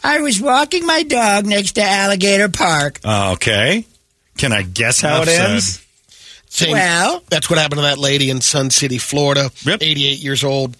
I 0.02 0.22
was 0.22 0.40
walking 0.40 0.86
my 0.86 1.04
dog 1.04 1.46
next 1.46 1.74
to 1.74 1.82
Alligator 1.84 2.48
Park. 2.48 3.02
Uh, 3.04 3.32
okay. 3.34 3.86
Can 4.38 4.54
I 4.54 4.62
guess 4.62 5.02
how 5.02 5.18
Enough 5.24 5.28
it 5.28 5.32
said. 5.32 5.52
ends? 5.52 5.86
Same- 6.48 6.72
Well- 6.72 7.22
that's 7.30 7.50
what 7.50 7.60
happened 7.60 7.80
to 7.80 7.84
that 7.84 7.98
lady 7.98 8.30
in 8.30 8.40
Sun 8.40 8.70
City, 8.70 8.98
Florida. 8.98 9.52
Yep. 9.66 9.82
88 9.84 10.20
years 10.20 10.46
old. 10.46 10.78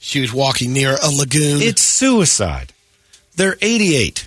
She 0.00 0.20
was 0.20 0.32
walking 0.32 0.72
near 0.72 0.96
a 1.00 1.08
lagoon. 1.08 1.62
It's 1.62 1.82
suicide. 1.82 2.72
They're 3.36 3.56
88. 3.62 4.26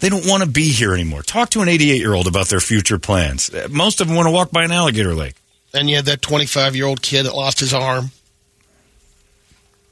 They 0.00 0.08
don't 0.08 0.26
want 0.26 0.42
to 0.42 0.48
be 0.48 0.70
here 0.72 0.92
anymore. 0.94 1.22
Talk 1.22 1.50
to 1.50 1.60
an 1.60 1.68
88 1.68 1.98
year 1.98 2.14
old 2.14 2.26
about 2.26 2.48
their 2.48 2.60
future 2.60 2.98
plans. 2.98 3.52
Uh, 3.52 3.68
Most 3.70 4.00
of 4.00 4.06
them 4.08 4.16
want 4.16 4.26
to 4.26 4.32
walk 4.32 4.50
by 4.50 4.64
an 4.64 4.72
alligator 4.72 5.14
lake. 5.14 5.34
and 5.74 5.88
you 5.90 5.96
had 5.96 6.06
that 6.06 6.22
25 6.22 6.74
year 6.74 6.86
old 6.86 7.02
kid 7.02 7.24
that 7.24 7.34
lost 7.34 7.60
his 7.60 7.72
arm. 7.74 8.10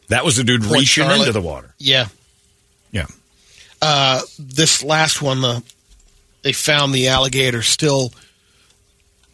That 0.09 0.25
was 0.25 0.37
the 0.37 0.45
dude 0.45 0.63
Port 0.63 0.73
reaching 0.81 1.05
Charlotte. 1.05 1.21
into 1.21 1.33
the 1.33 1.41
water. 1.43 1.75
Yeah. 1.79 2.07
Yeah. 2.93 3.07
Uh, 3.83 4.23
this 4.39 4.83
last 4.83 5.21
one, 5.21 5.41
the, 5.43 5.63
they 6.43 6.53
found 6.53 6.95
the 6.95 7.09
alligator 7.09 7.63
still 7.63 8.13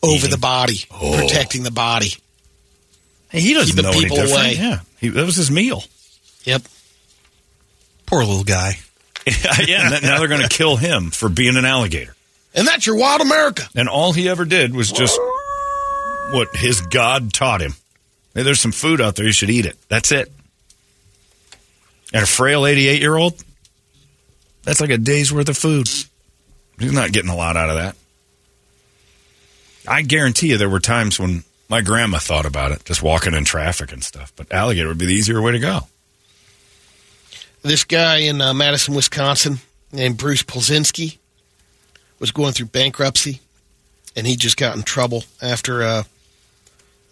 over 0.03 0.17
Eating. 0.17 0.31
the 0.31 0.39
body, 0.39 0.85
Oh. 0.91 1.17
protecting 1.17 1.63
the 1.63 1.71
body. 1.71 2.15
Hey, 3.29 3.41
he 3.41 3.55
doesn't 3.55 3.69
Keep 3.69 3.77
the 3.77 3.83
know 3.83 3.91
any 3.91 4.01
people 4.01 4.17
different. 4.17 4.33
away. 4.35 4.55
Yeah. 4.57 4.81
He, 5.01 5.09
that 5.11 5.25
was 5.25 5.37
his 5.37 5.51
meal. 5.51 5.85
Yep. 6.45 6.63
poor 8.07 8.25
little 8.25 8.45
guy. 8.45 8.79
yeah. 9.67 9.99
now 10.03 10.19
they're 10.19 10.29
going 10.29 10.43
to 10.43 10.49
kill 10.49 10.77
him 10.77 11.11
for 11.11 11.29
being 11.29 11.57
an 11.57 11.65
alligator. 11.65 12.15
And 12.55 12.67
that's 12.69 12.87
your 12.87 12.97
wild 12.97 13.21
America. 13.21 13.65
And 13.75 13.89
all 13.89 14.13
he 14.13 14.29
ever 14.29 14.45
did 14.45 14.75
was 14.75 14.93
just 14.93 15.19
what 16.31 16.55
his 16.55 16.81
God 16.81 17.33
taught 17.33 17.61
him. 17.61 17.75
Hey, 18.35 18.43
there's 18.43 18.61
some 18.61 18.73
food 18.73 19.01
out 19.01 19.17
there. 19.17 19.27
You 19.27 19.33
should 19.33 19.51
eat 19.51 19.67
it. 19.67 19.77
That's 19.89 20.13
it. 20.13 20.31
And 22.13 22.23
a 22.23 22.27
frail 22.27 22.67
88 22.67 23.01
year 23.01 23.17
old, 23.17 23.43
that's 24.63 24.81
like 24.81 24.91
a 24.91 24.99
day's 24.99 25.33
worth 25.33 25.49
of 25.49 25.57
food. 25.57 25.89
He's 26.79 26.93
not 26.93 27.13
getting 27.13 27.31
a 27.31 27.37
lot 27.37 27.57
out 27.57 27.71
of 27.71 27.77
that. 27.77 27.97
I 29.87 30.03
guarantee 30.03 30.49
you 30.49 30.59
there 30.59 30.69
were 30.69 30.81
times 30.81 31.19
when 31.19 31.45
my 31.69 31.81
grandma 31.83 32.19
thought 32.19 32.47
about 32.47 32.73
it, 32.73 32.85
just 32.85 33.03
walking 33.03 33.35
in 33.35 33.45
traffic 33.45 33.93
and 33.93 34.03
stuff. 34.03 34.33
But 34.37 34.53
alligator 34.53 34.89
would 34.89 34.99
be 34.99 35.07
the 35.07 35.13
easier 35.15 35.43
way 35.43 35.53
to 35.53 35.59
go. 35.59 35.81
This 37.65 37.85
guy 37.85 38.19
in 38.19 38.43
uh, 38.43 38.53
Madison, 38.53 38.95
Wisconsin, 38.95 39.59
named 39.91 40.19
Bruce 40.19 40.43
Polzinski, 40.43 41.17
was 42.19 42.31
going 42.31 42.53
through 42.53 42.67
bankruptcy, 42.67 43.41
and 44.15 44.27
he 44.27 44.37
just 44.37 44.59
got 44.59 44.77
in 44.77 44.83
trouble 44.83 45.25
after 45.41 45.83
uh, 45.83 46.03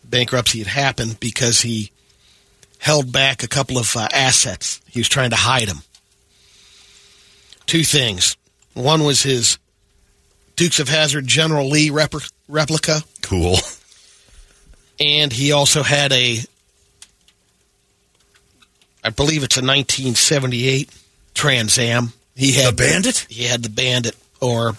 bankruptcy 0.05 0.59
had 0.59 0.67
happened 0.69 1.19
because 1.21 1.63
he 1.63 1.91
held 2.79 3.11
back 3.11 3.43
a 3.43 3.49
couple 3.49 3.79
of 3.79 3.97
uh, 3.97 4.09
assets. 4.13 4.83
He 4.91 5.01
was 5.01 5.09
trying 5.09 5.31
to 5.31 5.37
hide 5.37 5.69
them. 5.69 5.79
Two 7.67 7.83
things. 7.83 8.37
One 8.75 9.05
was 9.05 9.23
his 9.23 9.57
Dukes 10.57 10.81
of 10.81 10.89
Hazzard 10.91 11.27
General 11.27 11.67
Lee 11.67 11.89
rep- 11.89 12.13
replica, 12.47 13.01
Cool. 13.23 13.57
and 15.01 15.33
he 15.33 15.53
also 15.53 15.83
had 15.83 16.13
a, 16.13 16.41
I 19.05 19.11
believe 19.11 19.43
it's 19.43 19.57
a 19.57 19.61
1978 19.61 20.91
Trans 21.35 21.79
Am. 21.79 22.13
He 22.37 22.53
had 22.53 22.73
The 22.77 22.77
Bandit? 22.77 23.27
He 23.29 23.45
had 23.45 23.63
the 23.63 23.69
Bandit 23.71 24.17
or 24.41 24.75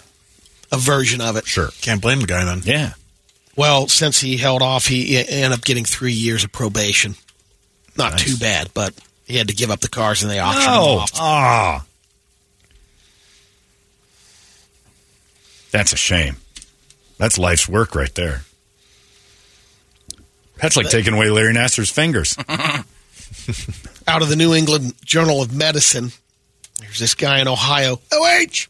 a 0.72 0.78
version 0.78 1.22
of 1.22 1.36
it. 1.36 1.46
Sure. 1.46 1.70
Can't 1.82 2.02
blame 2.02 2.20
the 2.22 2.28
guy 2.28 2.44
then. 2.46 2.62
Yeah. 2.64 2.94
Well, 3.56 3.88
since 3.88 4.20
he 4.20 4.38
held 4.38 4.62
off, 4.62 4.88
he 4.88 5.18
ended 5.18 5.52
up 5.52 5.64
getting 5.64 5.86
three 5.86 6.14
years 6.14 6.44
of 6.44 6.52
probation. 6.52 7.16
Not 7.98 8.14
Nice. 8.14 8.24
too 8.24 8.38
bad, 8.38 8.70
but 8.74 8.94
he 9.26 9.38
had 9.38 9.50
to 9.50 9.54
give 9.54 9.70
up 9.70 9.82
the 9.82 9.88
cars 9.90 10.24
and 10.24 10.32
they 10.32 10.40
auctioned 10.40 10.66
them 10.66 10.74
Oh, 10.74 10.98
off. 11.00 11.12
ah. 11.16 11.86
That's 15.72 15.94
a 15.94 15.98
shame. 15.98 16.38
That's 17.18 17.38
life's 17.38 17.68
work 17.70 17.94
right 17.96 18.14
there. 18.16 18.42
That's 20.58 20.76
like 20.78 20.90
taking 20.90 21.14
away 21.14 21.30
Larry 21.30 21.54
Nassar's 21.54 21.90
fingers. 21.92 22.36
Out 24.08 24.22
of 24.22 24.30
the 24.30 24.36
New 24.36 24.54
England 24.54 24.94
Journal 25.06 25.42
of 25.42 25.54
Medicine, 25.56 26.12
there's 26.80 27.00
this 27.00 27.16
guy 27.16 27.40
in 27.40 27.48
Ohio, 27.48 28.00
OH, 28.12 28.68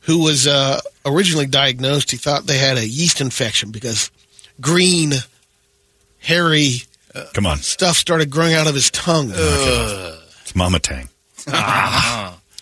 who 0.00 0.18
was 0.22 0.46
uh, 0.46 0.80
originally 1.04 1.46
diagnosed. 1.46 2.10
He 2.10 2.16
thought 2.16 2.46
they 2.46 2.58
had 2.58 2.78
a 2.78 2.86
yeast 2.86 3.20
infection 3.20 3.70
because 3.70 4.10
green, 4.60 5.12
hairy 6.20 6.82
Come 7.34 7.46
on. 7.46 7.58
stuff 7.58 7.96
started 7.96 8.30
growing 8.30 8.54
out 8.54 8.66
of 8.68 8.74
his 8.74 8.90
tongue. 8.90 9.30
It's 9.34 10.54
Mama 10.54 10.78
Tang. 10.78 11.08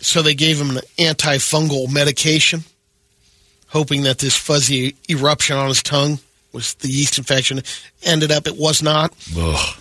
So 0.03 0.23
they 0.23 0.35
gave 0.35 0.59
him 0.59 0.71
an 0.71 0.83
antifungal 0.99 1.93
medication, 1.93 2.65
hoping 3.69 4.05
that 4.05 4.19
this 4.19 4.35
fuzzy 4.37 4.97
eruption 5.11 5.57
on 5.59 5.69
his 5.69 5.83
tongue 5.83 6.19
was 6.53 6.73
the 6.75 6.89
yeast 6.89 7.19
infection. 7.19 7.61
Ended 8.03 8.33
up, 8.33 8.47
it 8.47 8.57
was 8.57 8.83
not. 8.83 9.13
Ugh. 9.37 9.77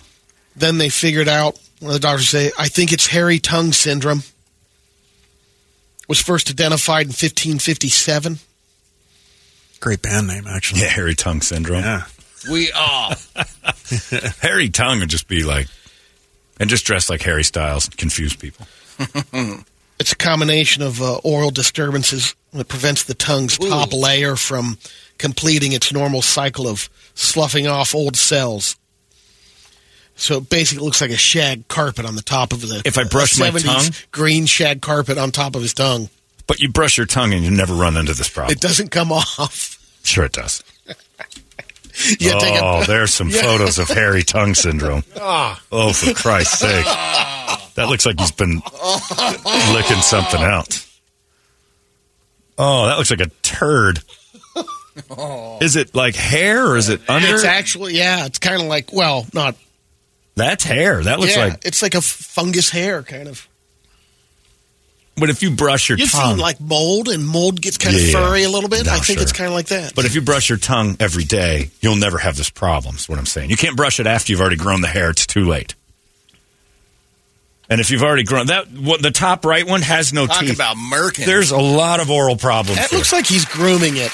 Then 0.60 0.78
they 0.78 0.88
figured 0.88 1.28
out, 1.28 1.58
one 1.80 1.90
of 1.90 2.00
the 2.00 2.06
doctors 2.06 2.28
say, 2.28 2.52
I 2.58 2.68
think 2.68 2.92
it's 2.92 3.06
hairy 3.06 3.38
tongue 3.38 3.72
syndrome. 3.72 4.22
Was 6.08 6.20
first 6.20 6.50
identified 6.50 7.06
in 7.06 7.10
1557. 7.10 8.38
Great 9.80 10.02
band 10.02 10.26
name, 10.26 10.46
actually. 10.46 10.82
Yeah, 10.82 10.88
hairy 10.88 11.14
tongue 11.14 11.40
syndrome. 11.40 11.82
Yeah. 11.82 12.04
We 12.50 12.72
are. 12.72 13.16
Hairy 14.40 14.70
tongue 14.70 15.00
would 15.00 15.10
just 15.10 15.28
be 15.28 15.44
like, 15.44 15.68
and 16.58 16.70
just 16.70 16.86
dress 16.86 17.10
like 17.10 17.22
Harry 17.22 17.44
Styles 17.44 17.86
and 17.86 17.96
confuse 17.96 18.34
people. 18.36 18.66
It's 20.00 20.12
a 20.12 20.16
combination 20.16 20.82
of 20.82 21.02
uh, 21.02 21.16
oral 21.16 21.50
disturbances 21.50 22.34
that 22.54 22.68
prevents 22.68 23.04
the 23.04 23.12
tongue's 23.12 23.58
top 23.58 23.92
layer 23.92 24.34
from 24.34 24.78
completing 25.18 25.72
its 25.72 25.92
normal 25.92 26.22
cycle 26.22 26.66
of 26.66 26.88
sloughing 27.14 27.66
off 27.66 27.94
old 27.94 28.16
cells. 28.16 28.76
So 30.20 30.36
it 30.36 30.50
basically 30.50 30.84
looks 30.84 31.00
like 31.00 31.10
a 31.10 31.16
shag 31.16 31.66
carpet 31.66 32.04
on 32.04 32.14
the 32.14 32.20
top 32.22 32.52
of 32.52 32.60
the. 32.60 32.82
If 32.84 32.98
I 32.98 33.04
brush 33.04 33.38
my 33.38 33.48
70s 33.50 33.64
tongue? 33.64 33.92
green 34.12 34.44
shag 34.44 34.82
carpet 34.82 35.16
on 35.16 35.30
top 35.30 35.56
of 35.56 35.62
his 35.62 35.72
tongue. 35.72 36.10
But 36.46 36.60
you 36.60 36.68
brush 36.70 36.98
your 36.98 37.06
tongue 37.06 37.32
and 37.32 37.42
you 37.42 37.50
never 37.50 37.72
run 37.72 37.96
into 37.96 38.12
this 38.12 38.28
problem. 38.28 38.52
It 38.52 38.60
doesn't 38.60 38.90
come 38.90 39.12
off. 39.12 39.78
Sure, 40.02 40.24
it 40.26 40.32
does. 40.32 40.62
Take 41.92 42.20
a- 42.22 42.60
oh, 42.62 42.84
there's 42.86 43.14
some 43.14 43.28
Yeah. 43.30 43.40
photos 43.42 43.78
of 43.78 43.88
hairy 43.88 44.22
tongue 44.22 44.54
syndrome. 44.54 45.04
Ah. 45.20 45.60
Oh, 45.72 45.92
for 45.92 46.12
Christ's 46.12 46.58
sake. 46.58 46.84
That 46.84 47.86
looks 47.88 48.04
like 48.04 48.18
he's 48.20 48.32
been 48.32 48.60
licking 49.72 50.02
something 50.02 50.40
else. 50.42 50.86
Oh, 52.58 52.86
that 52.86 52.98
looks 52.98 53.10
like 53.10 53.20
a 53.20 53.30
turd. 53.42 54.02
Is 55.62 55.76
it 55.76 55.94
like 55.94 56.14
hair 56.14 56.66
or 56.66 56.76
is 56.76 56.88
it 56.90 57.00
under? 57.08 57.34
It's 57.34 57.44
actually 57.44 57.96
yeah. 57.96 58.26
It's 58.26 58.38
kind 58.38 58.60
of 58.60 58.68
like 58.68 58.92
well, 58.92 59.26
not 59.32 59.56
That's 60.40 60.64
hair. 60.64 61.02
That 61.02 61.20
looks 61.20 61.36
yeah. 61.36 61.44
like. 61.46 61.64
it's 61.64 61.82
like 61.82 61.94
a 61.94 62.00
fungus 62.00 62.70
hair 62.70 63.02
kind 63.02 63.28
of. 63.28 63.46
But 65.16 65.28
if 65.28 65.42
you 65.42 65.50
brush 65.50 65.88
your 65.90 65.98
You've 65.98 66.10
tongue, 66.10 66.36
seen 66.36 66.38
like 66.38 66.60
mold, 66.60 67.08
and 67.08 67.26
mold 67.26 67.60
gets 67.60 67.76
kind 67.76 67.94
Yeah, 67.94 68.04
of 68.06 68.12
furry 68.12 68.44
a 68.44 68.48
little 68.48 68.70
bit. 68.70 68.86
No, 68.86 68.92
I 68.92 69.00
think 69.00 69.18
sure. 69.18 69.22
it's 69.22 69.32
kind 69.32 69.48
of 69.48 69.54
like 69.54 69.66
that. 69.66 69.94
but 69.94 70.06
if 70.06 70.14
you 70.14 70.22
brush 70.22 70.48
your 70.48 70.56
tongue 70.56 70.96
every 70.98 71.24
day, 71.24 71.70
you'll 71.82 71.96
never 71.96 72.16
have 72.18 72.36
this 72.36 72.48
problem. 72.48 72.94
Is 72.96 73.06
what 73.08 73.18
I'm 73.18 73.26
saying. 73.26 73.50
You 73.50 73.56
can't 73.56 73.76
brush 73.76 74.00
it 74.00 74.06
after 74.06 74.32
you've 74.32 74.40
already 74.40 74.56
grown 74.56 74.80
the 74.80 74.88
hair. 74.88 75.10
It's 75.10 75.26
too 75.26 75.44
late. 75.44 75.74
And 77.68 77.80
if 77.80 77.90
you've 77.90 78.02
already 78.02 78.24
grown 78.24 78.46
that, 78.46 78.66
what 78.72 79.02
the 79.02 79.10
top 79.10 79.44
right 79.44 79.66
one 79.66 79.82
has 79.82 80.12
no 80.12 80.26
Talk 80.26 80.40
teeth. 80.40 80.54
about 80.54 80.76
Merkin. 80.76 81.26
There's 81.26 81.50
a 81.52 81.58
lot 81.60 82.00
of 82.00 82.10
oral 82.10 82.36
problems. 82.36 82.78
that 82.80 82.90
there. 82.90 82.98
looks 82.98 83.12
like 83.12 83.26
he's 83.26 83.44
grooming 83.44 83.96
it. 83.96 84.10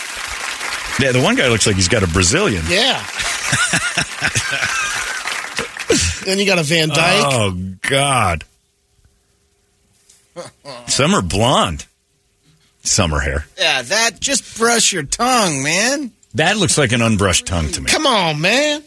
Yeah, 0.99 1.12
the 1.12 1.23
one 1.23 1.37
guy 1.37 1.49
looks 1.49 1.66
like 1.66 1.76
he's 1.76 1.88
got 1.88 2.02
a 2.02 2.06
Brazilian. 2.09 2.64
Yeah. 2.68 3.02
then 6.26 6.38
you 6.38 6.47
got 6.47 6.59
a 6.59 6.62
Van 6.62 6.88
Dyke. 6.88 7.25
Oh 7.26 7.56
God. 7.83 8.45
Some 10.87 11.14
are 11.14 11.23
blonde. 11.23 11.87
Some 12.83 13.14
are 13.14 13.21
hair. 13.21 13.47
yeah, 13.59 13.83
that 13.83 14.21
just 14.21 14.59
brush 14.59 14.92
your 14.92 15.02
tongue, 15.02 15.62
man. 15.62 16.12
That 16.35 16.56
looks 16.59 16.76
like 16.76 16.92
an 16.92 17.00
unbrushed 17.00 17.47
tongue 17.47 17.71
to 17.73 17.80
me. 17.80 17.90
Come 17.90 18.06
on, 18.06 18.40
man. 18.40 18.85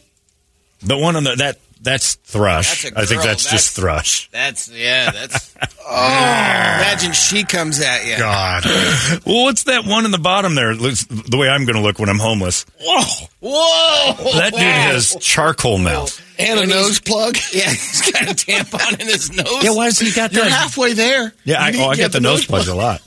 The 0.81 0.98
one 0.98 1.15
on 1.15 1.24
the 1.24 1.36
that 1.36 1.60
that's 1.81 2.15
thrush. 2.15 2.83
That's 2.83 2.95
a 2.95 3.00
I 3.00 3.05
think 3.05 3.21
girl. 3.21 3.27
that's, 3.27 3.50
just 3.50 3.75
thrush. 3.75 4.29
That's 4.31 4.69
yeah. 4.69 5.12
That's. 5.12 5.55
oh, 5.88 5.95
imagine 5.95 7.13
she 7.13 7.43
comes 7.43 7.79
at 7.81 8.05
you. 8.05 8.17
God. 8.17 8.63
well, 9.25 9.45
what's 9.45 9.63
that 9.63 9.86
one 9.86 10.05
in 10.05 10.12
the 10.12 10.17
bottom 10.17 10.55
there? 10.55 10.74
Looks 10.75 11.05
the 11.05 11.38
way 11.38 11.48
I'm 11.48 11.65
going 11.65 11.75
to 11.77 11.81
look 11.81 12.00
when 12.00 12.09
I'm 12.09 12.19
homeless. 12.19 12.65
Whoa. 12.81 13.27
Whoa! 13.41 14.31
That 14.39 14.51
dude 14.51 14.62
has 14.62 15.15
charcoal 15.21 15.77
mouth. 15.77 16.21
And 16.38 16.57
a 16.57 16.62
When 16.62 16.69
nose 16.69 17.00
plug. 17.00 17.38
Yeah, 17.53 17.69
he's 17.69 18.12
got 18.12 18.24
a 18.24 18.33
tampon 18.36 19.00
in 19.00 19.07
his 19.07 19.31
nose. 19.36 19.63
Yeah, 19.63 19.71
why 19.74 19.86
has 19.86 20.00
he 20.00 20.12
got 20.12 20.31
You're 20.31 20.43
that? 20.43 20.51
halfway 20.51 20.94
there. 20.94 21.33
Yeah, 21.44 21.61
I, 21.61 21.74
oh, 21.77 21.89
I 21.89 21.96
to 21.96 22.01
get 22.01 22.11
the 22.11 22.20
nose 22.22 22.46
plugs 22.46 22.68
a 22.68 22.75
lot. 22.75 23.01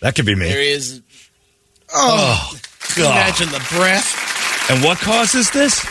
That 0.00 0.14
could 0.14 0.24
be 0.26 0.34
There 0.34 0.48
me. 0.48 0.64
he 0.64 0.70
is. 0.70 1.02
Oh, 1.92 2.52
God. 2.96 3.10
imagine 3.10 3.48
the 3.48 3.64
breath. 3.76 4.70
And 4.70 4.84
what 4.84 4.98
causes 4.98 5.50
this? 5.50 5.84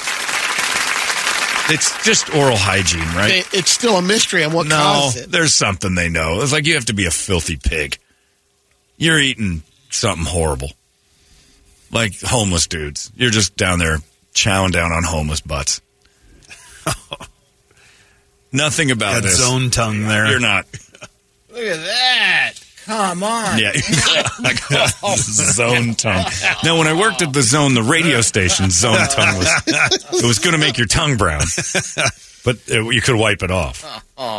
It's 1.72 2.04
just 2.06 2.34
oral 2.34 2.58
hygiene, 2.58 3.02
right? 3.16 3.32
It- 3.36 3.48
it's 3.54 3.72
still 3.72 3.98
a 3.98 4.02
mystery 4.02 4.44
on 4.44 4.54
what 4.54 4.68
No, 4.68 4.76
caused 4.76 5.18
it. 5.18 5.32
there's 5.32 5.54
something 5.54 5.96
they 5.96 6.10
know. 6.10 6.42
It's 6.42 6.52
like 6.52 6.66
you 6.66 6.76
have 6.76 6.86
to 6.86 6.94
be 6.94 7.06
a 7.06 7.12
filthy 7.12 7.58
pig. 7.58 7.98
You're 8.98 9.20
eating 9.20 9.64
something 9.90 10.26
horrible. 10.26 10.72
Like 11.92 12.20
homeless 12.22 12.68
dudes. 12.68 13.12
You're 13.16 13.32
just 13.32 13.56
down 13.56 13.80
there 13.80 14.00
chowing 14.34 14.72
down 14.72 14.92
on 14.92 15.04
homeless 15.04 15.42
butts. 15.42 15.82
Nothing 18.52 18.92
about 18.92 19.16
Got 19.16 19.24
this. 19.24 19.38
zone 19.38 19.70
tongue 19.70 20.04
there. 20.08 20.28
You're 20.30 20.40
not. 20.40 20.66
Look 21.50 21.62
at 21.64 21.78
that. 21.86 22.54
Come 22.90 23.22
on. 23.22 23.60
Yeah. 23.60 23.72
zone 25.18 25.94
tongue. 25.94 26.26
Now, 26.64 26.80
when 26.80 26.88
I 26.88 26.94
worked 27.00 27.22
at 27.22 27.32
the 27.32 27.44
zone, 27.44 27.76
the 27.76 27.84
radio 27.84 28.22
station, 28.22 28.72
zone 28.72 28.98
tongue 29.10 29.38
was, 29.38 29.48
it 29.68 30.26
was 30.26 30.40
going 30.40 30.54
to 30.54 30.58
make 30.60 30.80
your 30.80 30.88
tongue 30.88 31.16
brown. 31.16 31.42
But 32.44 32.58
uh, 32.72 32.90
you 32.90 33.00
could 33.02 33.16
wipe 33.16 33.44
it 33.44 33.52
off. 33.52 33.86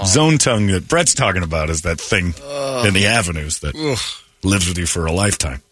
Zone 0.04 0.38
tongue 0.38 0.66
that 0.66 0.88
Brett's 0.88 1.14
talking 1.14 1.44
about 1.44 1.70
is 1.70 1.82
that 1.82 2.00
thing 2.00 2.26
in 2.86 2.92
the 2.94 3.06
avenues 3.06 3.60
that 3.60 3.76
lives 4.42 4.68
with 4.68 4.78
you 4.78 4.86
for 4.86 5.06
a 5.06 5.12
lifetime. 5.12 5.62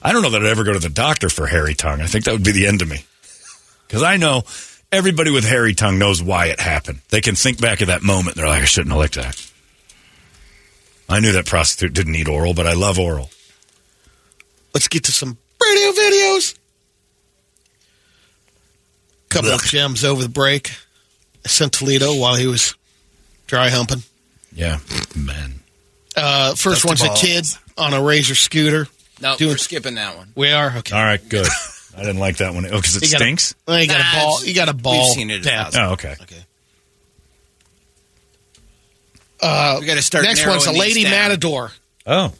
I 0.00 0.12
don't 0.14 0.22
know 0.22 0.30
that 0.30 0.40
I'd 0.42 0.48
ever 0.50 0.64
go 0.64 0.72
to 0.72 0.78
the 0.78 0.88
doctor 0.88 1.28
for 1.28 1.46
hairy 1.46 1.74
tongue. 1.74 2.00
I 2.00 2.06
think 2.06 2.24
that 2.24 2.32
would 2.32 2.44
be 2.44 2.52
the 2.52 2.66
end 2.66 2.80
of 2.80 2.88
me. 2.88 3.04
Because 3.86 4.02
I 4.02 4.16
know 4.16 4.44
everybody 4.90 5.30
with 5.30 5.44
hairy 5.44 5.74
tongue 5.74 5.98
knows 5.98 6.22
why 6.22 6.46
it 6.46 6.60
happened. 6.60 7.00
They 7.10 7.20
can 7.20 7.34
think 7.34 7.60
back 7.60 7.82
at 7.82 7.88
that 7.88 8.02
moment. 8.02 8.36
They're 8.36 8.46
like, 8.46 8.62
I 8.62 8.64
shouldn't 8.64 8.92
have 8.92 9.00
licked 9.00 9.16
that. 9.16 9.50
I 11.08 11.20
knew 11.20 11.32
that 11.32 11.46
prostitute 11.46 11.94
didn't 11.94 12.12
need 12.12 12.28
oral, 12.28 12.54
but 12.54 12.66
I 12.66 12.74
love 12.74 12.98
oral. 12.98 13.30
Let's 14.74 14.88
get 14.88 15.04
to 15.04 15.12
some 15.12 15.38
radio 15.62 15.90
videos. 15.92 16.54
Couple 19.28 19.50
of 19.50 19.62
gems 19.62 20.04
over 20.04 20.22
the 20.22 20.28
break. 20.28 20.70
I 21.44 21.48
sent 21.48 21.72
Toledo 21.74 22.14
while 22.14 22.34
he 22.34 22.46
was 22.46 22.74
dry 23.46 23.68
humping. 23.70 24.02
Yeah, 24.52 24.78
man. 25.14 25.60
Uh, 26.16 26.50
first 26.54 26.82
Dusty 26.82 26.88
one's 26.88 27.02
balls. 27.06 27.22
a 27.22 27.26
kid 27.26 27.44
on 27.76 27.92
a 27.94 28.02
razor 28.02 28.34
scooter. 28.34 28.88
No, 29.20 29.36
Doing- 29.36 29.52
we're 29.52 29.56
skipping 29.58 29.94
that 29.96 30.16
one. 30.16 30.32
We 30.34 30.50
are 30.52 30.72
okay. 30.78 30.96
All 30.96 31.02
right, 31.02 31.26
good. 31.28 31.46
I 31.96 32.00
didn't 32.00 32.18
like 32.18 32.38
that 32.38 32.54
one. 32.54 32.64
Oh, 32.66 32.70
because 32.76 32.96
it 32.96 33.02
You 33.02 33.08
got 33.10 33.20
a- 33.20 33.24
stinks? 33.24 33.54
Well, 33.66 33.80
you 33.80 33.86
got 33.88 33.98
Nah, 33.98 34.20
a 34.20 34.24
ball. 34.24 34.44
You 34.44 34.54
got 34.54 34.68
a 34.68 34.72
ball. 34.74 34.92
We've 35.04 35.14
seen 35.14 35.30
it 35.30 35.44
a 35.44 35.48
Yeah. 35.48 35.70
Oh, 35.74 35.92
okay. 35.92 36.14
Okay. 36.22 36.44
Uh, 39.40 39.76
We 39.80 39.86
got 39.86 39.94
to 39.94 40.02
start. 40.02 40.24
next 40.24 40.46
one's 40.46 40.66
a 40.66 40.72
lady 40.72 41.02
down. 41.04 41.12
matador. 41.12 41.70
Oh. 42.06 42.32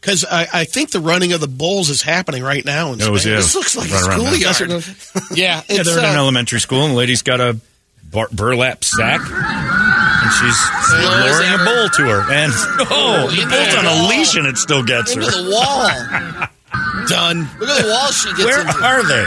Because 0.00 0.24
I, 0.24 0.46
I 0.52 0.64
think 0.64 0.90
the 0.90 1.00
running 1.00 1.32
of 1.32 1.40
the 1.40 1.48
bulls 1.48 1.90
is 1.90 2.02
happening 2.02 2.42
right 2.42 2.64
now 2.64 2.92
in 2.92 3.00
It 3.00 3.10
was, 3.10 3.22
Spain. 3.22 3.32
yeah. 3.34 3.38
This 3.40 3.54
looks 3.56 3.76
like 3.76 3.90
Right 3.90 4.02
a 4.02 4.08
around 4.08 4.40
now. 4.40 4.52
schoolyard. 4.52 4.84
yeah, 5.36 5.62
Yeah, 5.68 5.82
they're 5.82 5.98
in 5.98 6.04
an 6.04 6.14
uh, 6.14 6.18
elementary 6.18 6.60
school, 6.60 6.82
and 6.84 6.92
the 6.92 6.96
lady's 6.96 7.22
got 7.22 7.40
a 7.40 7.58
bur- 8.04 8.28
burlap 8.30 8.84
sack, 8.84 9.20
and 9.20 10.32
she's 10.38 10.58
Slow 10.86 11.20
luring 11.24 11.52
a 11.52 11.64
bull 11.64 11.88
to 11.88 12.02
her. 12.06 12.32
And, 12.32 12.52
oh, 12.90 13.26
the 13.34 13.42
into 13.42 13.48
bull's 13.48 13.74
on 13.74 13.86
a 13.86 14.08
leash, 14.08 14.36
and 14.36 14.46
it 14.46 14.58
still 14.58 14.84
gets 14.84 15.12
her. 15.14 15.20
into 15.22 15.32
the 15.42 15.50
wall. 15.50 15.88
done. 17.08 17.48
Look 17.58 17.68
at 17.68 17.82
the 17.82 17.88
wall 17.90 18.12
she 18.12 18.28
gets 18.30 18.44
Where 18.44 18.60
into. 18.60 18.84
are 18.84 19.02
they? 19.02 19.26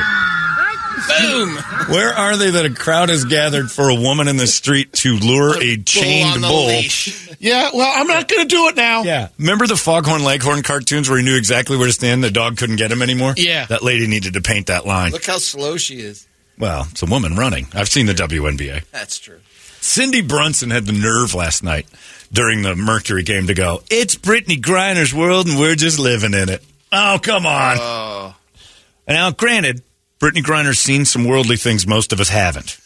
Boom. 1.10 1.56
Where 1.94 2.14
are 2.14 2.38
they 2.38 2.52
that 2.52 2.66
a 2.66 2.74
crowd 2.74 3.10
has 3.10 3.26
gathered 3.26 3.72
for 3.72 3.90
a 3.90 3.96
woman 3.96 4.28
in 4.28 4.38
the 4.38 4.48
street 4.48 4.94
to 4.94 5.16
lure 5.16 5.56
a 5.62 5.76
Bull 5.78 5.84
chained 5.86 6.36
on 6.36 6.42
the 6.42 6.48
bull? 6.48 7.36
Yeah, 7.40 7.70
well, 7.74 7.92
I'm 7.96 8.08
not 8.08 8.28
going 8.28 8.42
to 8.42 8.48
do 8.48 8.68
it 8.68 8.76
now. 8.76 9.04
Yeah. 9.04 9.30
Remember 9.38 9.66
the 9.66 9.76
Foghorn 9.78 10.24
Leghorn 10.24 10.62
cartoons 10.62 11.10
where 11.10 11.18
he 11.18 11.24
knew 11.26 11.38
exactly 11.38 11.78
where 11.78 11.88
to 11.88 11.94
stand? 11.94 12.24
The 12.24 12.32
dog 12.32 12.58
couldn't 12.58 12.76
get 12.76 12.92
him 12.92 13.02
anymore? 13.02 13.34
Yeah. 13.38 13.66
That 13.66 13.82
lady 13.84 14.08
needed 14.08 14.34
to 14.34 14.42
paint 14.42 14.68
that 14.68 14.86
line. 14.86 15.12
Look 15.12 15.26
how 15.26 15.38
slow 15.38 15.78
she 15.78 16.02
is. 16.02 16.28
Well, 16.58 16.88
it's 16.92 17.02
a 17.02 17.06
woman 17.06 17.36
running. 17.36 17.68
I've 17.74 17.88
seen 17.88 18.06
the 18.06 18.14
WNBA. 18.14 18.84
That's 18.92 19.18
true. 19.18 19.40
Cindy 19.82 20.22
Brunson 20.22 20.70
had 20.70 20.86
the 20.86 20.92
nerve 20.92 21.34
last 21.34 21.64
night 21.64 21.88
during 22.34 22.62
the 22.62 22.76
Mercury 22.76 23.24
game 23.24 23.48
to 23.48 23.54
go, 23.54 23.82
It's 23.90 24.16
Brittney 24.16 24.60
Griner's 24.60 25.14
world 25.14 25.48
and 25.48 25.58
we're 25.58 25.76
just 25.76 25.98
living 26.00 26.34
in 26.34 26.50
it. 26.50 26.62
Oh, 26.92 27.20
come 27.22 27.46
on. 27.46 27.78
Oh, 27.80 28.36
now, 29.08 29.32
granted, 29.32 29.82
Brittney 30.20 30.44
Griner's 30.44 30.80
seen 30.80 31.06
some 31.06 31.26
worldly 31.26 31.56
things 31.58 31.88
most 31.88 32.12
of 32.14 32.20
us 32.20 32.30
haven't. 32.30 32.78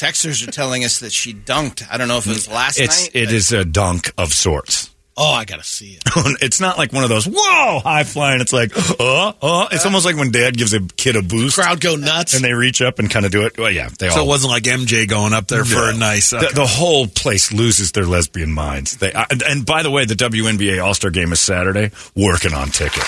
texters 0.00 0.46
are 0.46 0.50
telling 0.50 0.84
us 0.84 0.98
that 1.00 1.12
she 1.12 1.32
dunked. 1.32 1.86
I 1.90 1.96
don't 1.98 2.08
know 2.08 2.18
if 2.18 2.26
it 2.26 2.30
was 2.30 2.48
last 2.48 2.80
It's 2.80 3.02
night. 3.04 3.10
it 3.14 3.26
but- 3.26 3.34
is 3.34 3.52
a 3.52 3.64
dunk 3.64 4.12
of 4.18 4.32
sorts. 4.32 4.88
Oh, 5.14 5.30
I 5.30 5.44
got 5.44 5.58
to 5.58 5.64
see 5.64 5.92
it. 5.92 6.02
it's 6.42 6.58
not 6.58 6.78
like 6.78 6.90
one 6.94 7.04
of 7.04 7.10
those 7.10 7.26
whoa 7.26 7.80
high 7.80 8.02
flying. 8.02 8.40
It's 8.40 8.52
like 8.52 8.72
oh 8.98 9.34
oh. 9.42 9.68
It's 9.70 9.84
almost 9.84 10.06
like 10.06 10.16
when 10.16 10.30
Dad 10.30 10.56
gives 10.56 10.72
a 10.72 10.80
kid 10.80 11.16
a 11.16 11.22
boost 11.22 11.56
Crowd 11.58 11.82
go 11.82 11.96
nuts. 11.96 12.32
and 12.34 12.42
they 12.42 12.54
reach 12.54 12.80
up 12.80 12.98
and 12.98 13.10
kind 13.10 13.26
of 13.26 13.30
do 13.30 13.44
it. 13.44 13.58
Well, 13.58 13.70
yeah, 13.70 13.90
they 13.98 14.08
So 14.08 14.20
all 14.20 14.24
it 14.24 14.28
wasn't 14.28 14.52
like 14.52 14.62
MJ 14.62 15.06
going 15.06 15.34
up 15.34 15.48
there 15.48 15.66
for 15.66 15.90
a 15.90 15.94
nice. 15.94 16.30
The, 16.30 16.50
the 16.54 16.66
whole 16.66 17.06
place 17.08 17.52
loses 17.52 17.92
their 17.92 18.06
lesbian 18.06 18.52
minds. 18.54 18.96
They 18.96 19.12
uh, 19.12 19.26
and 19.46 19.66
by 19.66 19.82
the 19.82 19.90
way, 19.90 20.06
the 20.06 20.14
WNBA 20.14 20.82
All 20.82 20.94
Star 20.94 21.10
Game 21.10 21.30
is 21.32 21.40
Saturday. 21.40 21.90
Working 22.16 22.54
on 22.54 22.68
tickets. 22.70 23.06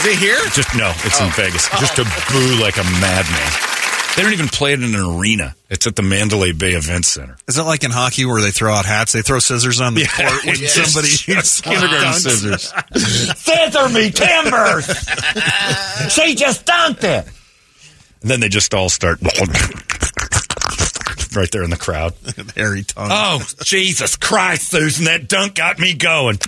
Is 0.00 0.06
it 0.06 0.18
here? 0.18 0.38
Just 0.52 0.74
no, 0.76 0.90
it's 1.04 1.20
in 1.20 1.26
oh. 1.26 1.32
Vegas. 1.36 1.68
Oh. 1.72 1.76
Just 1.80 1.96
to 1.96 2.04
boo 2.04 2.62
like 2.62 2.76
a 2.76 2.84
madman. 2.84 3.52
They 4.16 4.22
don't 4.24 4.32
even 4.32 4.48
play 4.48 4.72
it 4.72 4.82
in 4.82 4.94
an 4.94 5.00
arena. 5.20 5.54
It's 5.70 5.86
at 5.86 5.94
the 5.94 6.02
Mandalay 6.02 6.50
Bay 6.52 6.72
Event 6.72 7.04
Center. 7.04 7.36
Is 7.46 7.56
it 7.56 7.62
like 7.62 7.84
in 7.84 7.92
hockey 7.92 8.24
where 8.24 8.40
they 8.40 8.50
throw 8.50 8.72
out 8.72 8.84
hats? 8.84 9.12
They 9.12 9.22
throw 9.22 9.38
scissors 9.38 9.80
on 9.80 9.94
the 9.94 10.00
Yeah, 10.02 10.06
court 10.08 10.44
when 10.44 10.54
it's 10.58 10.72
somebody 10.72 11.08
just 11.08 11.62
kindergarten 11.64 11.98
dunks? 12.08 12.14
scissors. 12.14 12.72
Scissor 13.38 13.88
me 13.90 14.10
timbers! 14.10 14.86
she 16.12 16.34
just 16.34 16.66
dunked 16.66 17.04
it! 17.04 17.26
And 18.22 18.30
then 18.30 18.40
they 18.40 18.48
just 18.48 18.74
all 18.74 18.88
start 18.88 19.20
right 21.36 21.50
there 21.52 21.62
in 21.62 21.70
the 21.70 21.76
crowd. 21.78 22.14
Hairy 22.56 22.82
tongue. 22.82 23.08
Oh, 23.12 23.46
Jesus 23.62 24.16
Christ, 24.16 24.70
Susan, 24.70 25.04
that 25.04 25.28
dunk 25.28 25.54
got 25.54 25.78
me 25.78 25.94
going. 25.94 26.38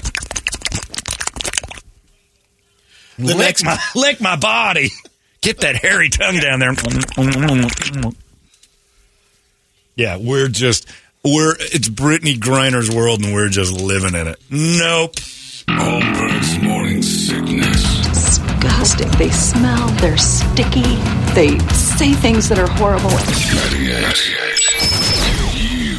Lick 3.21 3.37
next- 3.39 3.65
my 3.65 3.79
lick 3.95 4.21
my 4.21 4.37
body. 4.37 4.91
Get 5.41 5.59
that 5.61 5.77
hairy 5.77 6.09
tongue 6.11 6.39
down 6.39 6.59
there. 6.61 6.75
Yeah, 9.97 10.17
we're 10.19 10.49
just 10.49 10.87
we're 11.25 11.55
it's 11.59 11.89
Brittney 11.89 12.37
Griner's 12.39 12.91
world 12.91 13.23
and 13.23 13.33
we're 13.35 13.49
just 13.49 13.73
living 13.81 14.15
in 14.15 14.27
it. 14.29 14.39
Nope. 14.51 15.17
Holmberg's 15.69 16.63
morning 16.63 17.03
sickness. 17.03 17.99
Disgusting. 18.09 19.11
They 19.13 19.31
smell, 19.31 19.89
they're 20.01 20.17
sticky, 20.19 20.83
they 21.35 21.59
say 21.75 22.13
things 22.15 22.49
that 22.49 22.59
are 22.59 22.67
horrible. 22.69 23.11
98. 23.11 24.05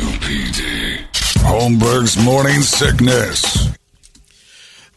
UPD. 0.01 1.05
Holmberg's 1.43 2.17
morning 2.23 2.61
sickness. 2.61 3.69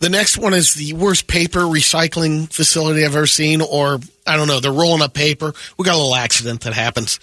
The 0.05 0.11
next 0.11 0.37
one 0.37 0.53
is 0.53 0.75
the 0.75 0.93
worst 0.93 1.27
paper 1.29 1.61
recycling 1.61 2.53
facility 2.53 3.07
I've 3.07 3.17
ever 3.17 3.27
seen, 3.27 3.63
or 3.63 4.01
I 4.27 4.37
don't 4.37 4.49
know, 4.49 4.61
they're 4.61 4.71
rolling 4.71 5.01
up 5.01 5.15
paper. 5.15 5.55
We 5.79 5.87
got 5.87 5.95
a 5.95 5.97
little 5.97 6.15
accident 6.15 6.61
that 6.61 6.75
happens. 6.75 7.19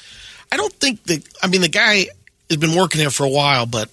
I 0.51 0.57
don't 0.57 0.73
think 0.73 1.03
that, 1.03 1.23
I 1.43 1.47
mean, 1.47 1.61
the 1.61 1.69
guy 1.69 2.07
has 2.49 2.57
been 2.57 2.73
working 2.73 2.97
there 2.97 3.11
for 3.11 3.23
a 3.23 3.29
while, 3.29 3.67
but 3.67 3.91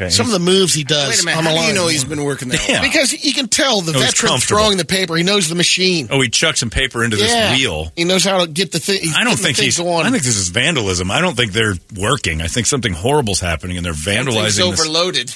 Okay. 0.00 0.10
some 0.10 0.26
of 0.26 0.32
the 0.32 0.38
moves 0.38 0.72
he 0.72 0.84
does 0.84 1.08
Wait 1.10 1.22
a 1.22 1.24
minute. 1.26 1.38
on 1.38 1.44
the 1.44 1.50
How 1.50 1.56
do 1.62 1.68
you 1.68 1.74
know 1.74 1.88
he's 1.88 2.04
been 2.04 2.24
working 2.24 2.48
there? 2.48 2.60
Yeah. 2.68 2.80
Because 2.80 3.12
you 3.12 3.34
can 3.34 3.48
tell 3.48 3.80
the 3.82 3.92
he's 3.92 4.00
veteran's 4.02 4.20
comfortable. 4.30 4.60
throwing 4.62 4.78
the 4.78 4.84
paper. 4.84 5.16
He 5.16 5.22
knows 5.22 5.48
the 5.48 5.54
machine. 5.54 6.08
Oh, 6.10 6.20
he 6.20 6.28
chucked 6.28 6.58
some 6.58 6.70
paper 6.70 7.04
into 7.04 7.16
this 7.16 7.30
wheel. 7.58 7.92
He 7.96 8.04
knows 8.04 8.24
how 8.24 8.44
to 8.44 8.50
get 8.50 8.72
the 8.72 8.78
thing. 8.78 9.00
I 9.16 9.24
don't 9.24 9.38
think 9.38 9.58
he's. 9.58 9.78
Going. 9.78 10.06
I 10.06 10.10
think 10.10 10.22
this 10.22 10.36
is 10.36 10.48
vandalism. 10.48 11.10
I 11.10 11.20
don't 11.20 11.36
think 11.36 11.52
they're 11.52 11.74
working. 11.96 12.40
I 12.42 12.46
think 12.46 12.66
something 12.66 12.92
horrible's 12.92 13.40
happening, 13.40 13.76
and 13.76 13.84
they're 13.84 13.92
It's 13.92 14.04
vandalizing. 14.06 14.70
This. 14.70 14.80
overloaded. 14.80 15.34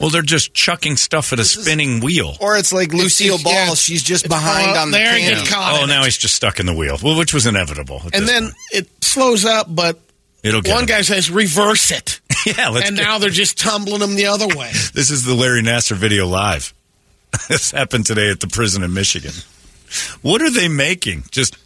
Well, 0.00 0.10
they're 0.10 0.22
just 0.22 0.54
chucking 0.54 0.96
stuff 0.96 1.32
at 1.32 1.38
a 1.38 1.44
spinning 1.44 2.00
wheel. 2.00 2.36
Or 2.40 2.56
it's 2.56 2.72
like 2.72 2.92
Lucille 2.92 3.34
it's- 3.36 3.44
Ball. 3.44 3.52
yeah, 3.52 3.74
She's 3.74 4.02
just 4.02 4.28
behind 4.28 4.66
caught- 4.74 4.76
on 4.78 4.90
the 4.90 4.98
there 4.98 5.18
you 5.18 5.36
can. 5.36 5.44
go. 5.44 5.80
Oh, 5.82 5.86
now 5.86 6.02
it. 6.02 6.06
he's 6.06 6.18
just 6.18 6.34
stuck 6.34 6.58
in 6.60 6.66
the 6.66 6.74
wheel, 6.74 6.98
well, 7.02 7.16
which 7.16 7.32
was 7.34 7.46
inevitable. 7.46 8.02
at 8.06 8.14
and 8.14 8.22
this 8.24 8.30
then 8.30 8.42
point. 8.44 8.54
it 8.72 9.04
slows 9.04 9.44
up, 9.44 9.66
but 9.74 9.98
it'll 10.42 10.62
get 10.62 10.72
one 10.72 10.80
him. 10.82 10.86
guy 10.86 11.02
says 11.02 11.30
reverse 11.30 11.90
it, 11.90 12.20
Yeah, 12.46 12.68
let's 12.68 12.88
and 12.88 12.96
now 12.96 13.18
they're 13.18 13.30
just 13.30 13.58
tumbling 13.58 14.00
them 14.00 14.14
the 14.14 14.26
other 14.26 14.46
way. 14.48 14.70
This 14.92 15.10
is 15.10 15.24
the 15.24 15.34
Larry 15.34 15.62
Nassar 15.62 15.96
video 15.96 16.26
live. 16.26 16.74
this 17.48 17.70
happened 17.70 18.06
today 18.06 18.30
at 18.30 18.40
the 18.40 18.48
prison 18.48 18.82
in 18.82 18.92
Michigan. 18.92 19.32
What 20.22 20.40
are 20.42 20.50
they 20.50 20.68
making? 20.68 21.24
Just 21.30 21.56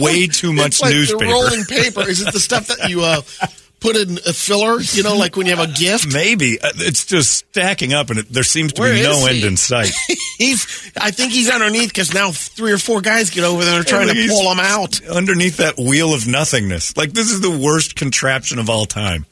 way 0.00 0.26
too 0.26 0.52
much 0.52 0.80
like 0.80 0.92
newspaper. 0.94 1.24
Rolling 1.24 1.64
paper 1.64 2.08
is 2.08 2.22
it 2.22 2.32
the 2.32 2.40
stuff 2.40 2.66
that 2.68 2.88
you 2.88 3.02
uh, 3.02 3.20
put 3.84 3.96
in 3.96 4.16
a 4.26 4.32
filler? 4.32 4.80
You 4.80 5.02
know, 5.02 5.16
like 5.16 5.36
when 5.36 5.46
you 5.46 5.54
have 5.54 5.68
a 5.68 5.72
gift. 5.72 6.06
Maybe 6.12 6.58
Uh, 6.60 6.70
it's 6.76 7.04
just 7.04 7.30
stacking 7.32 7.92
up, 7.92 8.08
and 8.10 8.20
it, 8.20 8.28
there 8.30 8.42
seems 8.42 8.72
to 8.74 8.80
Where 8.80 8.94
be 8.94 9.02
no 9.02 9.12
is 9.26 9.28
end 9.28 9.44
in 9.44 9.56
sight. 9.58 9.92
He's. 10.38 10.90
I 10.96 11.10
think 11.10 11.32
he's 11.32 11.50
underneath 11.50 11.88
because 11.88 12.14
now 12.14 12.30
three 12.32 12.72
or 12.72 12.78
four 12.78 13.00
guys 13.00 13.30
get 13.30 13.44
over 13.44 13.64
there 13.64 13.76
and 13.78 13.84
are 13.86 13.88
trying 13.88 14.08
to 14.08 14.28
pull 14.28 14.50
him 14.50 14.60
out. 14.60 15.04
underneath 15.06 15.58
that 15.58 15.76
wheel 15.78 16.14
of 16.14 16.26
nothingness. 16.26 16.96
Like 16.96 17.12
this 17.12 17.30
is 17.30 17.40
the 17.40 17.50
worst 17.50 17.94
contraption 17.96 18.58
of 18.58 18.70
all 18.70 18.86
time. 18.86 19.26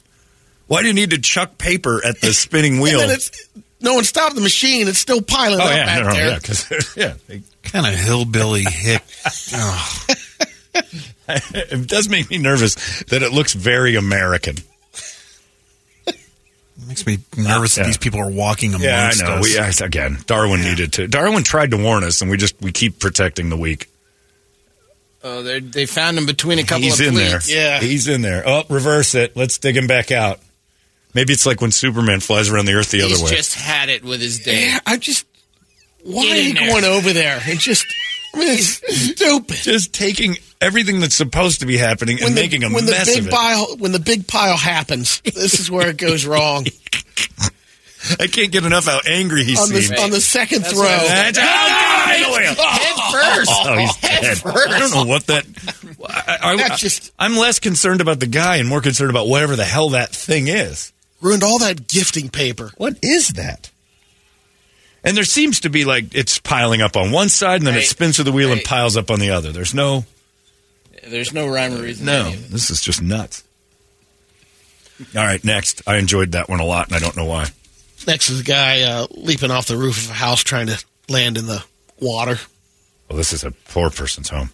Why 0.67 0.83
do 0.83 0.89
you 0.89 0.95
need 0.95 1.11
to 1.11 1.19
chuck 1.21 1.59
paper 1.59 2.05
at 2.05 2.21
the 2.21 2.33
spinning 2.33 2.81
wheel? 2.81 3.01
And 3.01 3.11
then 3.11 3.17
it's 3.17 3.49
no 3.81 3.95
one 3.95 4.05
stopped 4.05 4.35
the 4.37 4.41
machine. 4.41 4.87
It's 4.89 4.99
still 4.99 5.23
piling 5.23 5.61
oh 5.61 5.65
up 5.65 5.71
yeah, 5.71 5.85
back 5.87 6.03
no, 6.03 6.09
no, 6.09 6.15
there. 6.15 6.29
yeah, 6.29 6.39
'cause- 6.39 6.97
yeah. 6.97 7.15
kind 7.65 7.87
of 7.87 7.95
hillbilly 7.95 8.65
hick. 8.65 9.03
Oh, 9.55 10.05
it 11.55 11.87
does 11.89 12.09
make 12.09 12.31
me 12.31 12.39
nervous 12.39 13.03
that 13.05 13.23
it 13.23 13.33
looks 13.33 13.53
very 13.55 13.95
American. 13.97 14.57
makes 16.89 17.07
me 17.07 17.19
nervous 17.37 17.77
Yeah. 17.77 17.83
that 17.85 17.87
these 17.87 17.99
people 17.99 18.21
are 18.21 18.31
walking 18.31 18.71
amongst 18.75 18.85
Yeah, 18.87 19.11
I 19.27 19.29
know. 19.29 19.35
us. 19.37 19.45
We, 19.45 19.55
yes, 19.55 19.81
again, 19.81 20.19
Darwin 20.27 20.63
needed 20.63 20.93
to. 20.95 21.07
Darwin 21.09 21.45
tried 21.45 21.71
to 21.71 21.77
warn 21.77 22.05
us, 22.05 22.21
and 22.23 22.31
we 22.31 22.37
just 22.37 22.61
we 22.61 22.73
keep 22.73 22.99
protecting 22.99 23.49
the 23.51 23.57
weak. 23.57 23.89
Oh, 25.25 25.43
they 25.43 25.61
they 25.61 25.87
found 25.87 26.19
him 26.19 26.27
between 26.27 26.59
a 26.59 26.65
couple 26.65 26.83
He's 26.83 26.99
of 27.01 27.07
in 27.07 27.15
fleets. 27.15 27.47
there. 27.47 27.81
he's 27.81 28.09
in 28.09 28.23
there. 28.23 28.43
Oh, 28.45 28.65
reverse 28.69 29.15
it. 29.15 29.37
Let's 29.37 29.59
dig 29.59 29.77
him 29.77 29.87
back 29.87 30.11
out. 30.11 30.41
Maybe 31.15 31.33
it's 31.33 31.47
like 31.47 31.61
when 31.61 31.71
Superman 31.71 32.21
flies 32.21 32.49
around 32.51 32.65
the 32.65 32.73
Earth 32.73 32.91
the 32.91 32.99
He's 33.03 33.13
other 33.21 33.25
way. 33.31 33.37
just 33.37 33.55
had 33.55 33.89
it 33.89 34.03
with 34.03 34.21
his 34.21 34.41
day. 34.41 34.67
Yeah, 34.67 34.81
I 34.87 34.97
just. 34.97 35.27
Why 36.03 36.27
are 36.31 36.37
you 36.37 36.55
there. 36.55 36.69
going 36.69 36.85
over 36.85 37.13
there 37.13 37.41
and 37.47 37.61
just? 37.61 37.87
I 38.35 38.39
mean, 38.39 38.49
it's 38.55 38.81
stupid. 39.13 39.57
just 39.59 39.93
taking 39.93 40.37
everything 40.63 41.01
that's 41.01 41.15
supposed 41.15 41.61
to 41.61 41.67
be 41.67 41.77
happening 41.77 42.19
and 42.23 42.35
the, 42.37 42.41
making 42.41 42.65
a 42.65 42.71
when 42.71 42.87
the 42.87 42.93
mess 42.93 43.07
big 43.07 43.19
of 43.21 43.27
it. 43.29 43.33
pile 43.33 43.77
when 43.79 43.93
the 43.93 43.99
big 44.01 44.27
pile 44.27 44.57
happens, 44.57 45.21
this 45.23 45.59
is 45.61 45.71
where 45.71 45.89
it 45.89 45.97
goes 45.97 46.25
wrong. 46.27 46.67
I 48.19 48.27
can't 48.27 48.51
get 48.51 48.65
enough 48.65 48.87
how 48.87 49.01
angry 49.07 49.45
he 49.45 49.57
on 49.57 49.69
seems. 49.69 49.91
the 49.91 50.01
on 50.03 50.11
the 50.11 50.21
second 50.21 50.63
That's 50.63 50.73
throw. 50.75 50.83
what 50.83 51.07
That's- 51.07 51.37
oh, 51.39 51.41
God, 51.41 52.57
no, 52.57 52.65
Head 52.65 53.37
first. 53.37 53.51
Oh, 53.55 53.77
he's 53.79 53.97
dead. 53.99 54.43
I 54.45 54.79
don't 54.81 54.91
know 54.91 55.05
what 55.05 55.27
that. 55.29 55.45
I, 56.43 56.57
That's 56.57 56.81
just- 56.81 57.13
I'm 57.19 57.37
less 57.37 57.61
concerned 57.61 58.01
about 58.01 58.19
the 58.19 58.27
guy 58.27 58.57
and 58.57 58.69
more 58.69 58.81
concerned 58.81 59.11
about 59.11 59.29
whatever 59.29 59.55
the 59.55 59.65
hell 59.65 59.91
that 59.91 60.11
thing 60.11 60.49
is. 60.49 60.93
Ruined 61.21 61.45
all 61.45 61.61
that 61.61 61.87
gifting 61.87 62.29
paper. 62.29 62.73
What 62.77 62.97
is 63.03 63.29
that? 63.35 63.71
And 65.05 65.17
there 65.17 65.25
seems 65.25 65.61
to 65.61 65.71
be 65.71 65.85
like 65.85 66.15
it's 66.15 66.39
piling 66.41 66.81
up 66.81 66.97
on 66.97 67.13
one 67.13 67.29
side 67.29 67.61
and 67.61 67.67
then 67.67 67.77
it 67.77 67.83
spins 67.85 68.17
to 68.17 68.25
the 68.25 68.33
wheel 68.33 68.51
and 68.53 68.63
piles 68.65 68.97
up 68.97 69.11
on 69.13 69.21
the 69.21 69.31
other. 69.31 69.53
There's 69.53 69.75
no 69.75 70.05
There's 71.07 71.33
no 71.33 71.49
rhyme 71.49 71.75
or 71.75 71.83
reason. 71.83 72.07
no. 72.07 72.27
any 72.27 72.35
of 72.35 72.47
it. 72.47 72.51
This 72.51 72.71
is 72.71 72.81
just 72.81 73.03
nuts. 73.03 73.45
All 75.17 75.25
right, 75.25 75.43
next. 75.45 75.83
I 75.87 75.97
enjoyed 75.97 76.33
that 76.33 76.49
one 76.49 76.61
a 76.61 76.65
lot 76.65 76.87
and 76.87 76.97
I 76.97 76.99
don't 76.99 77.17
know 77.17 77.25
why. 77.25 77.49
Next 78.07 78.31
is 78.31 78.41
a 78.41 78.45
guy 78.45 78.83
uh, 78.83 79.07
leaping 79.11 79.51
off 79.51 79.67
the 79.67 79.77
roof 79.77 80.05
of 80.05 80.11
a 80.11 80.15
house 80.15 80.43
trying 80.43 80.69
to 80.69 80.85
land 81.09 81.39
in 81.39 81.47
the 81.47 81.65
water. 82.01 82.39
Well, 83.09 83.17
this 83.17 83.33
is 83.33 83.45
a 83.45 83.51
poor 83.51 83.91
person's 83.91 84.29
home. 84.29 84.51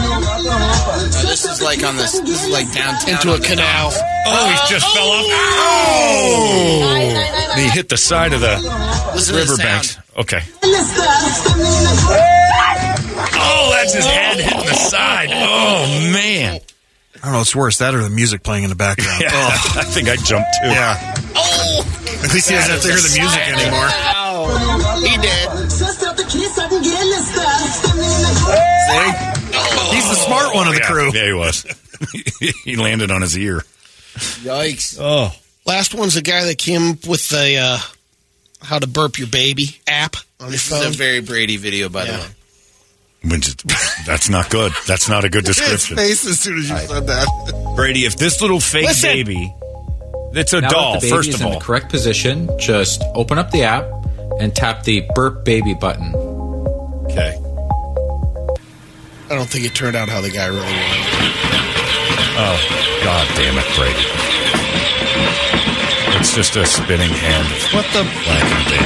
Oh, 0.00 1.22
this 1.26 1.44
is 1.44 1.60
like 1.60 1.82
on 1.82 1.96
this. 1.96 2.18
This 2.20 2.44
is 2.44 2.50
like 2.50 2.72
downtown 2.72 3.10
Into 3.10 3.30
a 3.30 3.34
on 3.34 3.40
the 3.40 3.46
canal. 3.46 3.90
Oh, 4.26 4.48
he 4.50 4.56
just 4.72 4.86
fell 4.94 5.08
off. 5.08 5.26
Oh! 5.30 6.48
He 7.56 7.68
hit 7.68 7.88
the 7.88 7.96
side 7.96 8.32
of 8.32 8.40
the 8.40 8.58
Listen 9.14 9.34
to 9.34 9.44
the 9.44 9.98
Okay. 10.18 10.42
Oh, 13.20 13.70
that's 13.72 13.94
his 13.94 14.06
head 14.06 14.36
hitting 14.38 14.58
the 14.66 14.74
side. 14.74 15.28
Oh, 15.32 16.10
man. 16.12 16.60
I 17.16 17.20
don't 17.22 17.32
know 17.32 17.38
what's 17.38 17.54
worse, 17.56 17.78
that 17.78 17.94
or 17.94 18.02
the 18.02 18.10
music 18.10 18.42
playing 18.44 18.62
in 18.64 18.70
the 18.70 18.76
background. 18.76 19.20
Yeah, 19.20 19.30
Oh, 19.32 19.72
I 19.80 19.84
think 19.84 20.08
I 20.08 20.16
jumped 20.16 20.50
too. 20.62 20.68
yeah. 20.68 21.14
Oh. 21.34 21.94
At 22.24 22.32
least 22.32 22.48
he 22.48 22.54
doesn't 22.54 22.70
have 22.72 22.82
to 22.82 22.88
hear 22.88 22.96
the 22.96 23.14
music 23.18 23.40
anymore. 23.48 23.88
Oh, 24.14 25.00
he 25.02 25.16
did. 25.18 25.48
See? 28.88 29.94
He's 29.94 30.08
the 30.08 30.14
smart 30.26 30.54
one 30.54 30.68
of 30.68 30.74
the 30.74 30.80
Yeah, 30.80 30.86
crew. 30.90 31.10
Yeah, 31.12 31.26
he 31.26 31.32
was. 31.32 31.64
he 32.64 32.76
landed 32.76 33.10
on 33.10 33.22
his 33.22 33.36
ear. 33.38 33.62
Yikes! 34.42 34.96
Oh. 35.00 35.32
Last 35.66 35.94
one's 35.94 36.16
a 36.16 36.22
guy 36.22 36.44
that 36.44 36.58
came 36.58 36.92
up 36.92 37.06
with 37.06 37.32
a 37.32 37.56
uh, 37.56 37.78
how 38.62 38.78
to 38.78 38.86
burp 38.86 39.18
your 39.18 39.28
baby 39.28 39.78
app 39.86 40.16
on 40.40 40.46
your 40.46 40.52
This 40.52 40.70
is 40.72 40.84
a 40.86 40.90
very 40.90 41.20
Brady 41.20 41.56
video, 41.56 41.88
by 41.88 42.04
Yeah. 42.04 42.12
the 42.16 42.18
way. 42.22 42.28
Which 43.30 43.48
is- 43.48 43.56
That's 44.06 44.28
not 44.28 44.50
good. 44.50 44.72
That's 44.86 45.08
not 45.08 45.24
a 45.24 45.28
good 45.28 45.46
His 45.46 45.56
description. 45.56 45.96
face 45.96 46.26
as 46.26 46.40
soon 46.40 46.58
as 46.58 46.68
you 46.70 46.76
said 46.78 47.06
that. 47.06 47.72
Brady, 47.76 48.04
if 48.06 48.16
this 48.16 48.40
little 48.40 48.60
fake 48.60 48.86
Listen. 48.86 49.10
baby, 49.10 49.54
it's 50.34 50.52
a 50.52 50.60
Now 50.60 50.68
doll, 50.68 51.00
the 51.00 51.08
first 51.08 51.28
is 51.30 51.34
of 51.36 51.42
in 51.42 51.52
the 51.52 51.58
correct 51.60 51.88
position, 51.90 52.48
just 52.58 53.02
open 53.14 53.38
up 53.38 53.50
the 53.50 53.62
app 53.64 53.84
and 54.40 54.54
tap 54.54 54.82
the 54.84 55.06
burp 55.14 55.44
baby 55.44 55.74
button. 55.74 56.14
Okay. 57.10 57.36
I 59.30 59.34
don't 59.34 59.48
think 59.48 59.64
it 59.66 59.74
turned 59.74 59.94
out 59.96 60.08
how 60.08 60.20
the 60.22 60.30
guy 60.30 60.46
really 60.46 60.60
wanted. 60.60 60.72
Oh, 62.40 62.56
God 63.04 63.26
damn 63.36 63.58
it, 63.58 63.66
Brady. 63.76 64.06
It's 66.18 66.34
just 66.34 66.56
a 66.56 66.64
spinning 66.66 67.10
hand. 67.10 67.46
What 67.74 67.84
the? 67.92 68.02
Black 68.24 68.42
baby. 68.68 68.84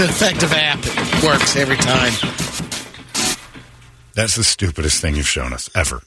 An 0.00 0.08
effective 0.08 0.52
app. 0.52 0.78
It 0.82 1.24
works 1.24 1.56
every 1.56 1.76
time. 1.76 2.12
That's 4.14 4.36
the 4.36 4.44
stupidest 4.44 5.00
thing 5.00 5.16
you've 5.16 5.28
shown 5.28 5.52
us 5.52 5.70
ever. 5.74 6.00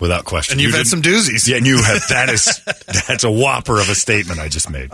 without 0.00 0.24
question. 0.24 0.54
And 0.54 0.60
you've 0.60 0.72
You 0.72 0.78
had 0.78 0.86
some 0.86 1.02
doozies. 1.02 1.46
Yeah, 1.48 1.56
and 1.58 1.66
you 1.66 1.82
have. 1.82 2.02
That 2.08 2.28
is 2.30 2.60
that's 3.08 3.24
a 3.24 3.30
whopper 3.30 3.80
of 3.80 3.88
a 3.88 3.94
statement 3.94 4.40
I 4.40 4.48
just 4.48 4.68
made. 4.70 4.90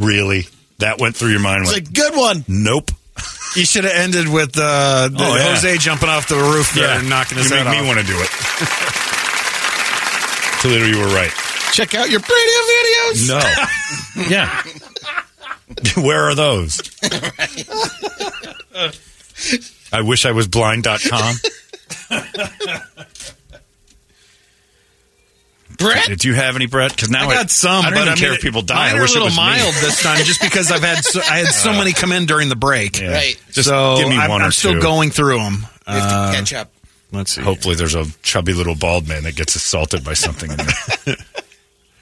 Really, 0.00 0.46
that 0.78 0.98
went 1.00 1.16
through 1.16 1.30
your 1.30 1.40
mind? 1.40 1.62
It's 1.62 1.72
Like, 1.72 1.88
a 1.88 1.92
good 1.92 2.14
one. 2.16 2.44
nope. 2.48 2.90
You 3.56 3.64
should 3.64 3.84
have 3.84 3.94
ended 3.94 4.28
with 4.28 4.56
uh, 4.56 5.08
the 5.08 5.16
Oh, 5.18 5.36
yeah. 5.36 5.54
Jose 5.54 5.78
jumping 5.78 6.08
off 6.08 6.28
the 6.28 6.36
roof 6.36 6.72
there 6.74 6.98
and 6.98 7.08
knocking 7.08 7.38
his 7.38 7.50
you 7.50 7.56
head 7.56 7.64
make 7.66 7.80
me 7.82 7.86
want 7.88 7.98
to 7.98 8.06
do 8.06 8.14
it. 8.16 8.30
Toledo, 10.62 10.86
you 10.86 10.98
were 10.98 11.14
right. 11.14 11.32
Check 11.72 11.94
out 11.94 12.10
your 12.10 12.20
Brady 12.20 12.52
videos. 12.70 13.28
No. 13.28 14.26
yeah. 14.28 14.62
Where 15.96 16.24
are 16.28 16.34
those? 16.34 16.80
I 19.92 20.02
wish 20.02 20.26
I 20.26 20.32
was 20.32 20.48
blind.com. 20.48 21.36
Brett? 25.78 26.06
Did 26.06 26.24
you 26.24 26.34
have 26.34 26.56
any, 26.56 26.66
Brett? 26.66 26.90
Because 26.90 27.10
now 27.10 27.28
I 27.28 27.34
got 27.34 27.50
some, 27.50 27.84
I 27.84 27.90
don't 27.90 27.94
but 27.94 28.00
even 28.00 28.12
I 28.12 28.16
care 28.16 28.28
mean, 28.30 28.36
if 28.38 28.42
people 28.42 28.62
die. 28.62 28.74
Mine 28.74 28.94
I 28.94 28.98
are 28.98 29.02
wish 29.02 29.10
a 29.12 29.14
little 29.14 29.28
it 29.28 29.30
was 29.30 29.36
me. 29.36 29.42
mild 29.44 29.74
this 29.74 30.02
time, 30.02 30.18
just 30.24 30.40
because 30.40 30.72
I've 30.72 30.82
had 30.82 31.04
so, 31.04 31.20
I 31.20 31.38
had 31.38 31.46
so 31.46 31.70
uh, 31.70 31.74
many 31.74 31.92
come 31.92 32.10
in 32.10 32.26
during 32.26 32.48
the 32.48 32.56
break. 32.56 33.00
Yeah. 33.00 33.12
Right. 33.12 33.40
Just 33.52 33.68
so 33.68 33.96
give 33.96 34.08
me 34.08 34.16
I'm, 34.16 34.28
one 34.28 34.42
I'm 34.42 34.48
or 34.48 34.52
still 34.52 34.80
going 34.80 35.10
through 35.10 35.38
them. 35.38 35.66
Have 35.86 36.10
to 36.10 36.16
uh, 36.16 36.32
catch 36.34 36.52
up. 36.52 36.72
let's 37.12 37.30
see. 37.32 37.42
Hopefully, 37.42 37.76
there's 37.76 37.94
a 37.94 38.06
chubby 38.22 38.54
little 38.54 38.74
bald 38.74 39.06
man 39.06 39.22
that 39.22 39.36
gets 39.36 39.54
assaulted 39.54 40.04
by 40.04 40.14
something 40.14 40.50
in 40.50 40.56
there. 40.56 41.16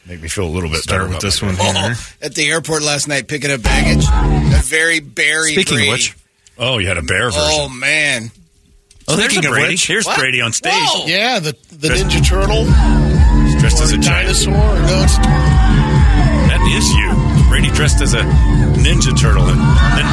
Make 0.09 0.23
me 0.23 0.29
feel 0.29 0.45
a 0.47 0.49
little 0.49 0.71
bit 0.71 0.81
Start 0.83 0.99
better 1.01 1.03
with 1.05 1.13
about 1.15 1.23
this 1.23 1.43
one 1.43 1.57
here. 1.57 1.73
Oh, 1.75 2.07
at 2.23 2.35
the 2.35 2.49
airport 2.49 2.83
last 2.83 3.09
night 3.09 3.27
picking 3.27 3.51
up 3.51 3.63
baggage. 3.63 4.05
A 4.07 4.63
very 4.63 5.01
Barry 5.01 5.53
Speaking 5.53 5.75
Brady. 5.79 5.89
of 5.89 5.93
which, 5.95 6.17
Oh, 6.59 6.79
you 6.79 6.87
had 6.87 6.97
a 6.97 7.03
bear 7.03 7.31
version. 7.31 7.41
Oh 7.43 7.69
man. 7.69 8.31
Oh, 9.09 9.17
there's 9.17 9.27
a 9.29 9.31
Speaking 9.35 9.47
of 9.51 9.53
Brady. 9.55 9.75
which- 9.75 9.87
Here's 9.87 10.07
What? 10.07 10.19
Brady 10.19 10.41
on 10.41 10.53
stage. 10.53 10.73
Whoa. 10.75 11.07
Yeah, 11.07 11.39
the 11.41 11.57
the 11.73 11.89
Ninja 11.89 12.25
Turtle 12.27 12.65
He's 13.45 13.61
dressed 13.61 13.81
as 13.83 13.93
or 13.93 13.97
a 13.97 13.99
giant. 13.99 14.27
dinosaur. 14.29 14.53
No, 14.55 15.03
it's 15.05 15.17
That 15.17 16.61
is 16.73 16.89
you. 16.93 17.49
Brady 17.49 17.71
dressed 17.71 18.01
as 18.01 18.15
a 18.15 18.23
ninja 18.87 19.11
turtle 19.19 19.43
and 19.49 19.59
then 19.59 20.07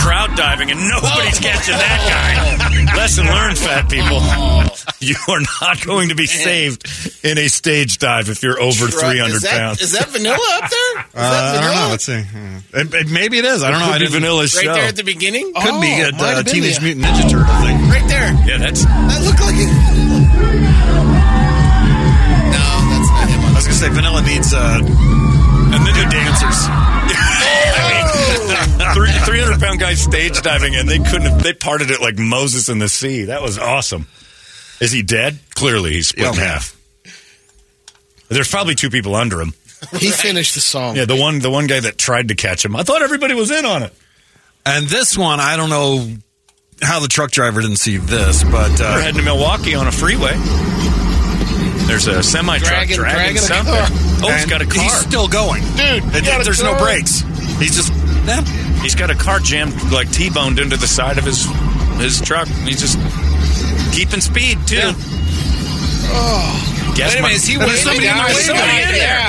crowd 0.00 0.34
diving, 0.36 0.70
and 0.70 0.80
nobody's 0.88 1.38
catching 1.38 1.74
that 1.76 2.00
guy. 2.08 2.96
Lesson 2.96 3.26
learned, 3.26 3.58
fat 3.58 3.90
people. 3.90 4.20
You 5.00 5.16
are 5.28 5.40
not 5.60 5.84
going 5.84 6.08
to 6.08 6.14
be 6.14 6.24
saved 6.26 6.88
in 7.22 7.36
a 7.36 7.48
stage 7.48 7.98
dive 7.98 8.30
if 8.30 8.42
you're 8.42 8.58
over 8.60 8.86
Truck. 8.88 9.12
300 9.12 9.34
is 9.34 9.42
that, 9.42 9.52
pounds. 9.58 9.80
Is 9.82 9.92
that 9.92 10.08
vanilla 10.08 10.38
up 10.62 10.70
there? 10.70 10.98
Is 11.00 11.04
uh, 11.14 11.20
that 11.20 11.56
I 11.56 11.60
don't 11.60 11.74
know. 11.76 11.88
Let's 11.90 12.04
see. 12.04 12.22
Hmm. 12.22 12.56
It- 12.72 12.94
it- 12.94 13.08
maybe 13.10 13.36
it 13.38 13.44
is. 13.44 13.62
I 13.62 13.70
don't 13.70 13.80
know. 13.80 13.86
Could 13.86 13.94
I 13.94 13.98
be 13.98 14.04
didn't- 14.06 14.22
Vanilla's 14.22 14.54
Right 14.56 14.64
show. 14.64 14.74
there 14.74 14.88
at 14.88 14.96
the 14.96 15.02
beginning? 15.04 15.52
Could 15.52 15.80
be 15.82 15.92
Oh, 16.00 16.08
a 16.08 16.16
uh, 16.16 16.42
Teenage 16.42 16.78
the- 16.78 16.84
Mutant 16.84 17.04
Ninja 17.04 17.28
Turtle 17.30 17.54
thing. 17.60 17.76
Right 17.90 18.08
there. 18.08 18.32
yeah, 18.48 18.56
that's 18.58 18.84
That 18.84 19.20
looked 19.24 19.40
like 19.40 19.56
it. 19.60 19.68
No, 22.54 22.64
that's 22.88 23.10
not 23.12 23.28
him. 23.28 23.40
I 23.44 23.52
was 23.54 23.64
gonna 23.68 23.76
say 23.84 23.88
Vanilla 23.90 24.22
needs 24.22 24.54
uh, 24.54 24.80
and 24.80 25.80
then 25.84 25.92
good 25.94 26.10
dancers. 26.10 26.58
Three, 28.92 29.10
300 29.10 29.60
pound 29.60 29.80
guy 29.80 29.94
stage 29.94 30.42
diving, 30.42 30.74
and 30.76 30.88
they 30.88 30.98
couldn't 30.98 31.22
have, 31.22 31.42
they 31.42 31.52
parted 31.52 31.90
it 31.90 32.00
like 32.00 32.18
Moses 32.18 32.68
in 32.68 32.78
the 32.78 32.88
sea. 32.88 33.24
That 33.24 33.40
was 33.42 33.58
awesome. 33.58 34.06
Is 34.80 34.92
he 34.92 35.02
dead? 35.02 35.38
Clearly, 35.54 35.92
he's 35.92 36.08
split 36.08 36.26
in 36.28 36.34
half. 36.34 36.76
There's 38.28 38.50
probably 38.50 38.74
two 38.74 38.90
people 38.90 39.14
under 39.14 39.40
him. 39.40 39.54
he 39.98 40.10
finished 40.10 40.54
the 40.54 40.60
song. 40.60 40.96
Yeah, 40.96 41.04
the 41.04 41.16
one 41.16 41.38
the 41.40 41.50
one 41.50 41.66
guy 41.66 41.80
that 41.80 41.96
tried 41.98 42.28
to 42.28 42.34
catch 42.34 42.64
him. 42.64 42.74
I 42.74 42.82
thought 42.82 43.02
everybody 43.02 43.34
was 43.34 43.50
in 43.50 43.64
on 43.64 43.82
it. 43.82 43.92
And 44.66 44.86
this 44.86 45.16
one, 45.16 45.40
I 45.40 45.56
don't 45.56 45.68
know 45.70 46.08
how 46.82 47.00
the 47.00 47.08
truck 47.08 47.30
driver 47.30 47.60
didn't 47.60 47.76
see 47.76 47.98
this, 47.98 48.42
but 48.44 48.80
We're 48.80 48.86
uh, 48.86 49.00
heading 49.00 49.20
to 49.20 49.22
Milwaukee 49.22 49.74
on 49.74 49.86
a 49.86 49.92
freeway. 49.92 50.32
There's 51.86 52.06
a 52.06 52.22
semi 52.22 52.58
truck 52.58 52.70
Dragging- 52.70 52.96
dragging, 52.96 53.18
dragging 53.36 53.42
something. 53.42 53.74
car. 53.74 53.86
Oh, 54.24 54.32
he's 54.34 54.46
got 54.46 54.62
a 54.62 54.66
car. 54.66 54.82
He's 54.82 54.96
still 55.00 55.28
going, 55.28 55.62
Dude, 55.62 56.02
you 56.02 56.10
And 56.14 56.24
got 56.26 56.40
a 56.40 56.44
there's 56.44 56.62
no 56.62 56.76
brakes. 56.78 57.20
He's 57.60 57.76
just 57.76 57.92
yeah. 58.26 58.42
He's 58.82 58.94
got 58.94 59.10
a 59.10 59.14
car 59.14 59.38
jammed 59.40 59.74
like 59.92 60.10
T-boned 60.10 60.58
into 60.58 60.76
the 60.76 60.86
side 60.88 61.18
of 61.18 61.24
his 61.24 61.44
his 61.98 62.20
truck. 62.20 62.48
He's 62.66 62.80
just 62.80 62.98
keeping 63.94 64.20
speed 64.20 64.58
too. 64.66 64.76
Yeah. 64.76 64.94
Guess 66.94 67.14
Wait 67.14 67.18
a 67.18 67.22
my- 67.22 67.28
minute, 67.28 67.36
is 67.36 67.46
he 67.46 67.56
waving? 67.58 67.76
somebody 67.76 68.06
in 68.06 68.14
there. 68.14 68.34
Somebody 68.34 68.82
in 68.82 68.92
there. 68.92 69.26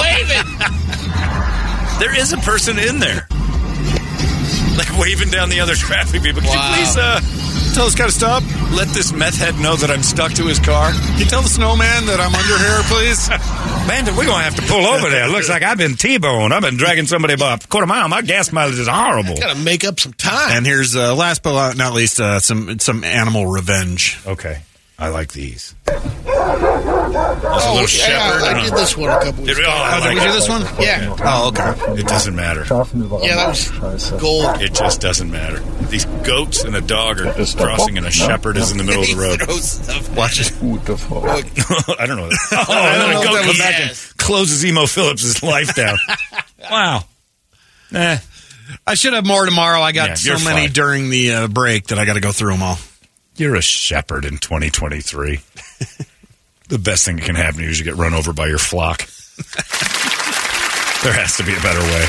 Waving. 0.00 0.70
There 2.00 2.12
is 2.20 2.32
a 2.32 2.38
person 2.38 2.76
in 2.76 2.98
there. 2.98 3.26
Like 4.76 4.90
waving 4.98 5.30
down 5.30 5.48
the 5.48 5.60
other 5.60 5.76
traffic 5.76 6.22
people. 6.24 6.40
Could 6.42 6.50
Wow. 6.50 6.70
you 6.70 6.76
please 6.82 6.96
uh, 6.96 7.20
Tell 7.74 7.84
this 7.86 7.94
guy 7.94 8.06
to 8.06 8.12
stop. 8.12 8.42
let 8.72 8.88
this 8.88 9.12
meth 9.12 9.36
head 9.38 9.54
know 9.60 9.76
that 9.76 9.90
I'm 9.92 10.02
stuck 10.02 10.32
to 10.34 10.46
his 10.46 10.58
car? 10.58 10.90
Can 10.90 11.18
you 11.18 11.24
tell 11.26 11.42
the 11.42 11.48
snowman 11.48 12.06
that 12.06 12.18
I'm 12.20 12.34
under 12.34 12.58
here, 12.58 12.82
please? 12.90 13.30
Man, 13.86 14.06
we're 14.16 14.24
going 14.24 14.38
to 14.38 14.44
have 14.44 14.54
to 14.56 14.62
pull 14.62 14.86
over 14.86 15.10
there. 15.10 15.28
Looks 15.28 15.50
like 15.50 15.62
I've 15.62 15.76
been 15.76 15.94
T-boned. 15.94 16.54
I've 16.54 16.62
been 16.62 16.78
dragging 16.78 17.06
somebody 17.06 17.34
about 17.34 17.64
a 17.64 17.68
quarter 17.68 17.86
mile. 17.86 18.08
My 18.08 18.22
gas 18.22 18.50
mileage 18.50 18.78
is 18.78 18.88
horrible. 18.88 19.36
Got 19.36 19.54
to 19.56 19.62
make 19.62 19.84
up 19.84 20.00
some 20.00 20.14
time. 20.14 20.56
and 20.56 20.66
here's 20.66 20.96
uh, 20.96 21.14
last 21.14 21.42
but 21.42 21.74
not 21.74 21.92
least 21.92 22.18
uh, 22.18 22.40
some 22.40 22.78
some 22.78 23.04
animal 23.04 23.46
revenge. 23.46 24.18
Okay. 24.26 24.62
I 24.96 25.08
like 25.08 25.32
these. 25.32 25.74
There's 25.84 26.02
a 26.04 27.72
little 27.72 27.80
yeah, 27.80 27.86
shepherd. 27.86 28.42
I 28.44 28.50
and 28.52 28.58
a- 28.58 28.62
did 28.70 28.72
this 28.74 28.96
one 28.96 29.10
a 29.10 29.14
couple 29.14 29.44
Did 29.44 29.56
weeks 29.56 29.58
we- 29.58 29.64
oh, 29.64 29.68
ago. 29.68 29.76
I 29.76 29.98
Oh, 29.98 30.02
did 30.02 30.14
we 30.14 30.20
do 30.20 30.32
this 30.32 30.48
one? 30.48 30.62
Yeah, 30.80 31.16
Oh, 31.24 31.48
okay. 31.48 32.00
It 32.00 32.06
doesn't 32.06 32.36
matter. 32.36 32.60
yeah, 32.68 33.34
that 33.34 33.48
was 33.48 34.10
gold. 34.20 34.60
It 34.62 34.72
just 34.74 35.00
doesn't 35.00 35.30
matter. 35.30 35.58
These 35.88 36.04
goats 36.24 36.62
and 36.62 36.76
a 36.76 36.80
dog 36.80 37.20
are 37.20 37.32
crossing, 37.56 37.98
and 37.98 38.06
a 38.06 38.10
shepherd 38.10 38.56
is 38.56 38.70
in 38.70 38.78
the 38.78 38.84
middle 38.84 39.02
of 39.02 39.08
the 39.08 39.14
road. 39.20 39.40
He 39.40 39.46
throws 39.46 39.70
stuff. 39.72 40.16
Watch 40.16 40.40
it. 40.40 40.52
I 42.00 42.06
don't 42.06 42.16
know. 42.16 42.30
Oh, 42.52 42.72
and 42.72 43.02
then 43.02 43.10
a 43.10 43.24
goat 43.24 43.44
comes 43.44 43.58
back 43.58 43.80
and 43.80 44.16
closes 44.16 44.64
Emo 44.64 44.86
Philips' 44.86 45.42
life 45.42 45.74
down. 45.74 45.98
wow. 46.70 47.02
Eh. 47.92 48.18
I 48.86 48.94
should 48.94 49.12
have 49.12 49.26
more 49.26 49.44
tomorrow. 49.44 49.80
I 49.80 49.92
got 49.92 50.24
Yeah, 50.24 50.36
so 50.38 50.44
many 50.44 50.66
fine. 50.66 50.72
during 50.72 51.10
the 51.10 51.32
uh, 51.32 51.48
break 51.48 51.88
that 51.88 51.98
I 51.98 52.04
got 52.04 52.14
to 52.14 52.20
go 52.20 52.32
through 52.32 52.52
them 52.52 52.62
all. 52.62 52.78
You're 53.36 53.56
a 53.56 53.62
shepherd 53.62 54.24
in 54.24 54.38
2023. 54.38 55.36
the 56.68 56.78
best 56.78 57.04
thing 57.04 57.16
that 57.16 57.24
can 57.24 57.34
happen 57.34 57.58
to 57.58 57.64
you 57.64 57.70
is 57.70 57.78
you 57.78 57.84
get 57.84 57.96
run 57.96 58.14
over 58.14 58.32
by 58.32 58.46
your 58.46 58.58
flock. 58.58 58.98
there 61.02 61.12
has 61.12 61.36
to 61.38 61.44
be 61.44 61.52
a 61.52 61.60
better 61.60 61.80
way. 61.80 62.06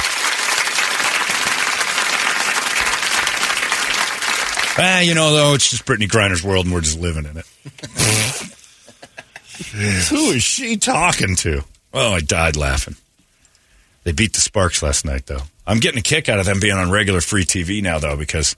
Ah, 4.77 4.99
you 4.99 5.15
know, 5.15 5.33
though, 5.33 5.53
it's 5.53 5.69
just 5.69 5.85
Brittney 5.85 6.07
Griner's 6.07 6.43
world 6.43 6.65
and 6.65 6.73
we're 6.73 6.81
just 6.81 6.99
living 6.99 7.25
in 7.25 7.37
it. 7.37 7.45
Who 10.09 10.31
is 10.31 10.43
she 10.43 10.77
talking 10.77 11.35
to? 11.37 11.63
Oh, 11.93 12.13
I 12.13 12.19
died 12.19 12.57
laughing. 12.57 12.95
They 14.03 14.11
beat 14.11 14.33
the 14.33 14.41
Sparks 14.41 14.83
last 14.83 15.05
night, 15.05 15.25
though. 15.25 15.41
I'm 15.65 15.79
getting 15.79 15.99
a 15.99 16.03
kick 16.03 16.29
out 16.29 16.39
of 16.39 16.45
them 16.45 16.59
being 16.59 16.75
on 16.75 16.91
regular 16.91 17.21
free 17.21 17.45
TV 17.45 17.81
now, 17.81 17.99
though, 17.99 18.17
because 18.17 18.55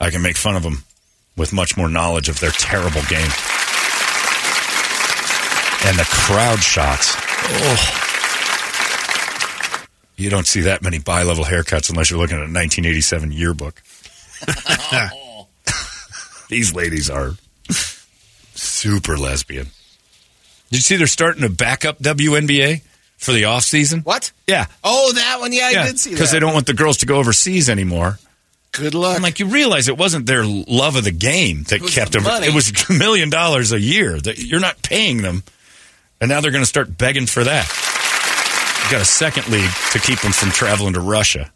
I 0.00 0.10
can 0.10 0.22
make 0.22 0.36
fun 0.36 0.56
of 0.56 0.62
them 0.62 0.84
with 1.38 1.52
much 1.52 1.76
more 1.76 1.88
knowledge 1.88 2.28
of 2.28 2.40
their 2.40 2.50
terrible 2.50 3.02
game. 3.08 3.30
And 5.86 5.96
the 5.96 6.06
crowd 6.10 6.58
shots. 6.58 7.14
Oh. 7.16 8.04
You 10.16 10.28
don't 10.28 10.46
see 10.46 10.62
that 10.62 10.82
many 10.82 10.98
bi 10.98 11.22
level 11.22 11.44
haircuts 11.44 11.88
unless 11.88 12.10
you're 12.10 12.18
looking 12.18 12.36
at 12.36 12.40
a 12.40 12.52
1987 12.52 13.30
yearbook. 13.30 13.80
These 16.48 16.74
ladies 16.74 17.08
are 17.08 17.34
super 18.54 19.16
lesbian. 19.16 19.66
Did 20.70 20.76
you 20.76 20.80
see 20.80 20.96
they're 20.96 21.06
starting 21.06 21.42
to 21.42 21.48
back 21.48 21.84
up 21.84 22.00
WNBA 22.00 22.82
for 23.16 23.32
the 23.32 23.44
off 23.44 23.62
season? 23.62 24.00
What? 24.00 24.32
Yeah. 24.46 24.66
Oh, 24.82 25.12
that 25.12 25.40
one. 25.40 25.52
Yeah, 25.52 25.66
I 25.66 25.86
did 25.86 26.00
see 26.00 26.10
that. 26.10 26.16
Because 26.16 26.32
they 26.32 26.40
don't 26.40 26.52
want 26.52 26.66
the 26.66 26.74
girls 26.74 26.98
to 26.98 27.06
go 27.06 27.18
overseas 27.18 27.68
anymore. 27.68 28.18
Good 28.78 28.94
luck. 28.94 29.16
I'm 29.16 29.22
like, 29.22 29.38
you 29.40 29.46
realize 29.46 29.88
it 29.88 29.98
wasn't 29.98 30.26
their 30.26 30.44
love 30.44 30.96
of 30.96 31.04
the 31.04 31.10
game 31.10 31.64
that 31.64 31.82
kept 31.82 32.12
the 32.12 32.18
them. 32.18 32.24
money. 32.24 32.46
It 32.46 32.54
was 32.54 32.88
a 32.88 32.92
million 32.92 33.28
dollars 33.30 33.72
a 33.72 33.80
year. 33.80 34.18
That 34.18 34.38
you're 34.38 34.60
not 34.60 34.82
paying 34.82 35.22
them, 35.22 35.42
and 36.20 36.28
now 36.28 36.40
they're 36.40 36.52
going 36.52 36.62
to 36.62 36.66
start 36.68 36.96
begging 36.96 37.26
for 37.26 37.44
that. 37.44 37.66
You 38.84 38.92
got 38.92 39.02
a 39.02 39.04
second 39.04 39.48
league 39.48 39.70
to 39.92 39.98
keep 39.98 40.20
them 40.20 40.32
from 40.32 40.50
traveling 40.50 40.94
to 40.94 41.00
Russia. 41.00 41.52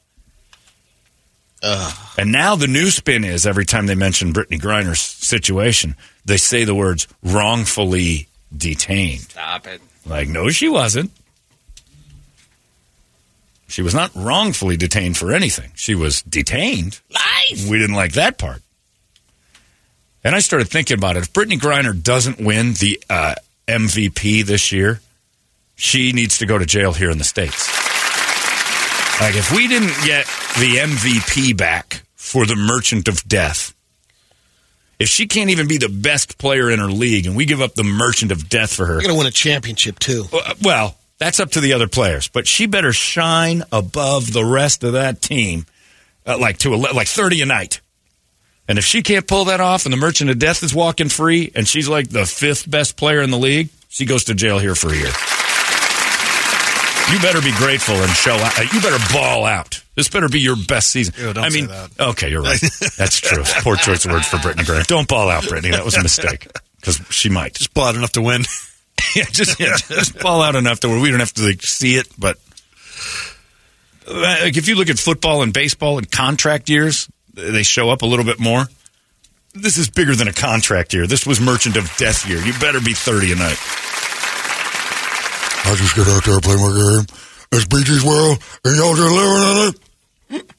And 2.19 2.33
now 2.33 2.57
the 2.57 2.67
new 2.67 2.91
spin 2.91 3.25
is 3.25 3.47
every 3.47 3.65
time 3.65 3.87
they 3.87 3.95
mention 3.95 4.33
Brittney 4.33 4.61
Griner's 4.61 5.01
situation, 5.01 5.97
they 6.25 6.37
say 6.37 6.65
the 6.65 6.75
words 6.75 7.07
wrongfully 7.23 8.29
detained. 8.55 9.21
Stop 9.21 9.67
it. 9.67 9.81
Like, 10.05 10.29
no, 10.29 10.51
she 10.51 10.69
wasn't. 10.69 11.13
She 13.73 13.81
was 13.81 13.95
not 13.95 14.11
wrongfully 14.15 14.77
detained 14.77 15.17
for 15.17 15.33
anything. 15.33 15.73
She 15.75 15.95
was 15.95 16.21
detained. 16.23 17.01
Lies. 17.11 17.67
We 17.71 17.79
didn't 17.79 17.97
like 17.97 18.13
that 18.13 18.37
part. 18.37 18.61
And 20.23 20.35
I 20.35 20.41
started 20.41 20.69
thinking 20.69 20.99
about 20.99 21.17
it. 21.17 21.23
If 21.23 21.33
Brittney 21.33 21.59
Griner 21.59 22.01
doesn't 22.01 22.39
win 22.39 22.75
the 22.75 23.03
uh, 23.09 23.35
MVP 23.67 24.45
this 24.45 24.73
year, 24.73 25.01
she 25.75 26.13
needs 26.13 26.37
to 26.39 26.47
go 26.47 26.59
to 26.59 26.67
jail 26.67 26.93
here 26.93 27.11
in 27.11 27.17
the 27.17 27.25
States. 27.25 27.67
Like, 29.21 29.37
if 29.37 29.51
we 29.51 29.69
didn't 29.69 29.95
get 30.05 30.27
the 30.59 30.77
MVP 30.83 31.57
back 31.57 32.03
for 32.15 32.45
the 32.45 32.57
Merchant 32.57 33.09
of 33.09 33.27
Death, 33.27 33.75
If 34.99 35.09
she 35.09 35.27
can't 35.27 35.49
even 35.51 35.67
be 35.67 35.79
the 35.79 35.89
best 35.89 36.37
player 36.39 36.71
in 36.71 36.79
her 36.79 36.87
league, 36.91 37.25
and 37.27 37.35
we 37.35 37.47
give 37.47 37.63
up 37.63 37.75
the 37.75 37.85
merchant 37.85 38.33
of 38.33 38.49
death 38.51 38.73
for 38.75 38.85
her, 38.85 38.93
You're 38.95 39.03
going 39.03 39.15
to 39.15 39.19
win 39.19 39.27
a 39.27 39.31
championship 39.31 39.99
too. 39.99 40.27
uh, 40.33 40.55
well, 40.63 40.97
that's 41.23 41.41
up 41.41 41.51
to 41.53 41.61
the 41.61 41.73
other 41.73 41.89
players. 41.89 42.29
But 42.29 42.47
she 42.47 42.67
better 42.67 42.93
shine 42.93 43.63
above 43.73 44.33
the 44.33 44.45
rest 44.45 44.83
of 44.85 44.93
that 44.95 45.23
team, 45.23 45.67
uh, 46.27 46.37
like 46.39 46.59
to 46.59 46.75
like 46.77 47.07
thirty 47.09 47.41
a 47.43 47.47
night. 47.47 47.81
And 48.69 48.79
if 48.79 48.85
she 48.85 49.03
can't 49.03 49.27
pull 49.27 49.47
that 49.47 49.61
off, 49.61 49.87
and 49.87 49.93
the 49.93 49.97
merchant 49.97 50.31
of 50.31 50.39
death 50.39 50.63
is 50.63 50.75
walking 50.75 51.09
free, 51.09 51.51
and 51.55 51.67
she's 51.67 51.89
like 51.89 52.09
the 52.11 52.25
fifth 52.27 52.71
best 52.71 52.97
player 52.97 53.21
in 53.21 53.31
the 53.31 53.39
league, 53.39 53.71
she 53.89 54.05
goes 54.05 54.25
to 54.25 54.35
jail 54.35 54.59
here 54.59 54.75
for 54.75 54.89
a 54.89 54.97
year. 54.97 55.11
You 57.13 57.19
better 57.21 57.43
be 57.43 57.53
grateful 57.57 57.97
and 57.97 58.11
show 58.13 58.35
out. 58.35 58.59
uh, 58.59 58.63
You 58.73 58.81
better 58.81 59.03
ball 59.13 59.45
out. 59.45 59.83
This 59.97 60.09
better 60.09 60.29
be 60.29 60.41
your 60.41 60.57
best 60.57 60.89
season. 60.89 61.13
Ew, 61.19 61.33
I 61.37 61.51
mean, 61.51 61.69
okay, 62.01 62.31
you're 62.31 62.41
right. 62.41 62.59
That's 62.97 63.21
true. 63.21 63.43
Poor 63.63 63.77
choice 63.77 64.07
of 64.07 64.13
words 64.13 64.27
for 64.27 64.39
Brittany 64.39 64.65
Grant. 64.65 64.87
Don't 64.89 65.07
ball 65.09 65.29
out, 65.29 65.47
Brittany. 65.47 65.73
That 65.73 65.85
was 65.85 65.97
a 65.97 66.03
mistake 66.03 66.47
because 66.81 66.97
she 67.11 67.29
might. 67.29 67.55
Just 67.55 67.75
ball 67.75 67.87
out 67.87 67.97
enough 67.97 68.13
to 68.13 68.23
win. 68.23 68.45
yeah, 69.17 69.25
just 69.25 69.61
yeah, 69.61 69.77
just 69.77 70.19
ball 70.21 70.43
out 70.43 70.57
enough 70.57 70.81
to 70.81 70.89
where 70.89 71.01
we 71.01 71.11
don't 71.11 71.21
have 71.21 71.33
to 71.35 71.43
like, 71.43 71.63
see 71.63 71.97
it. 71.97 72.09
But 72.19 72.39
like, 74.07 74.57
if 74.57 74.69
you 74.69 74.75
look 74.75 74.89
at 74.89 74.99
football 74.99 75.43
and 75.43 75.53
baseball 75.53 75.99
and 75.99 76.11
contract 76.11 76.69
years, 76.69 77.09
they 77.35 77.63
show 77.63 77.91
up 77.91 78.03
a 78.03 78.07
little 78.07 78.25
bit 78.25 78.41
more. 78.41 78.67
This 79.55 79.77
is 79.77 79.91
bigger 79.91 80.15
than 80.15 80.29
a 80.29 80.33
contract 80.33 80.95
year. 80.95 81.07
This 81.07 81.27
was 81.27 81.41
merchant 81.41 81.77
of 81.77 81.95
death 81.97 82.29
year. 82.29 82.39
You 82.39 82.53
better 82.55 82.81
be 82.81 82.95
thirty 82.95 83.33
a 83.33 83.37
night. 83.37 83.59
I 85.65 85.75
just 85.77 85.95
get 85.95 86.09
out 86.09 86.25
there 86.25 86.35
and 86.35 86.43
play 86.43 86.57
my 86.57 86.73
game. 86.73 87.07
It's 87.53 87.67
BG's 87.67 88.05
world, 88.05 88.39
and 88.65 88.77
y'all 88.77 88.95
just 88.95 89.13
living 89.13 89.43
in 89.43 90.41
it. 90.41 90.51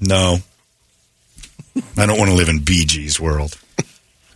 No, 0.00 0.38
I 1.96 2.06
don't 2.06 2.18
want 2.18 2.30
to 2.30 2.36
live 2.36 2.48
in 2.48 2.60
BG's 2.60 3.20
world 3.20 3.58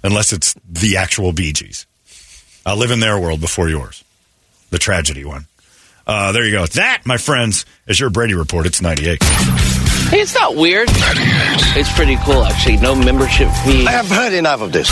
unless 0.03 0.33
it's 0.33 0.55
the 0.69 0.99
actual 0.99 1.33
Bee 1.33 1.53
Gees. 1.53 1.87
I'll 2.67 2.77
live 2.77 2.91
in 2.91 3.01
their 3.01 3.19
world 3.19 3.41
before 3.41 3.69
yours, 3.69 4.03
the 4.71 4.79
tragedy 4.79 5.25
one. 5.25 5.47
Uh, 6.07 6.33
there 6.33 6.45
you 6.45 6.53
go. 6.53 6.67
That, 6.67 7.03
my 7.07 7.17
friends, 7.17 7.65
is 7.87 7.99
your 7.99 8.11
Brady 8.11 8.35
report. 8.35 8.67
It's 8.67 8.83
ninety 8.83 9.09
eight. 9.09 9.23
Hey, 9.23 10.21
it's 10.21 10.35
not 10.35 10.55
weird. 10.55 10.89
It's 10.91 11.93
pretty 11.95 12.17
cool, 12.25 12.45
actually. 12.45 12.77
No 12.77 12.95
membership 12.95 13.49
fee. 13.65 13.87
I 13.87 13.93
have 13.93 14.09
heard 14.09 14.33
enough 14.35 14.61
of 14.61 14.71
this. 14.73 14.89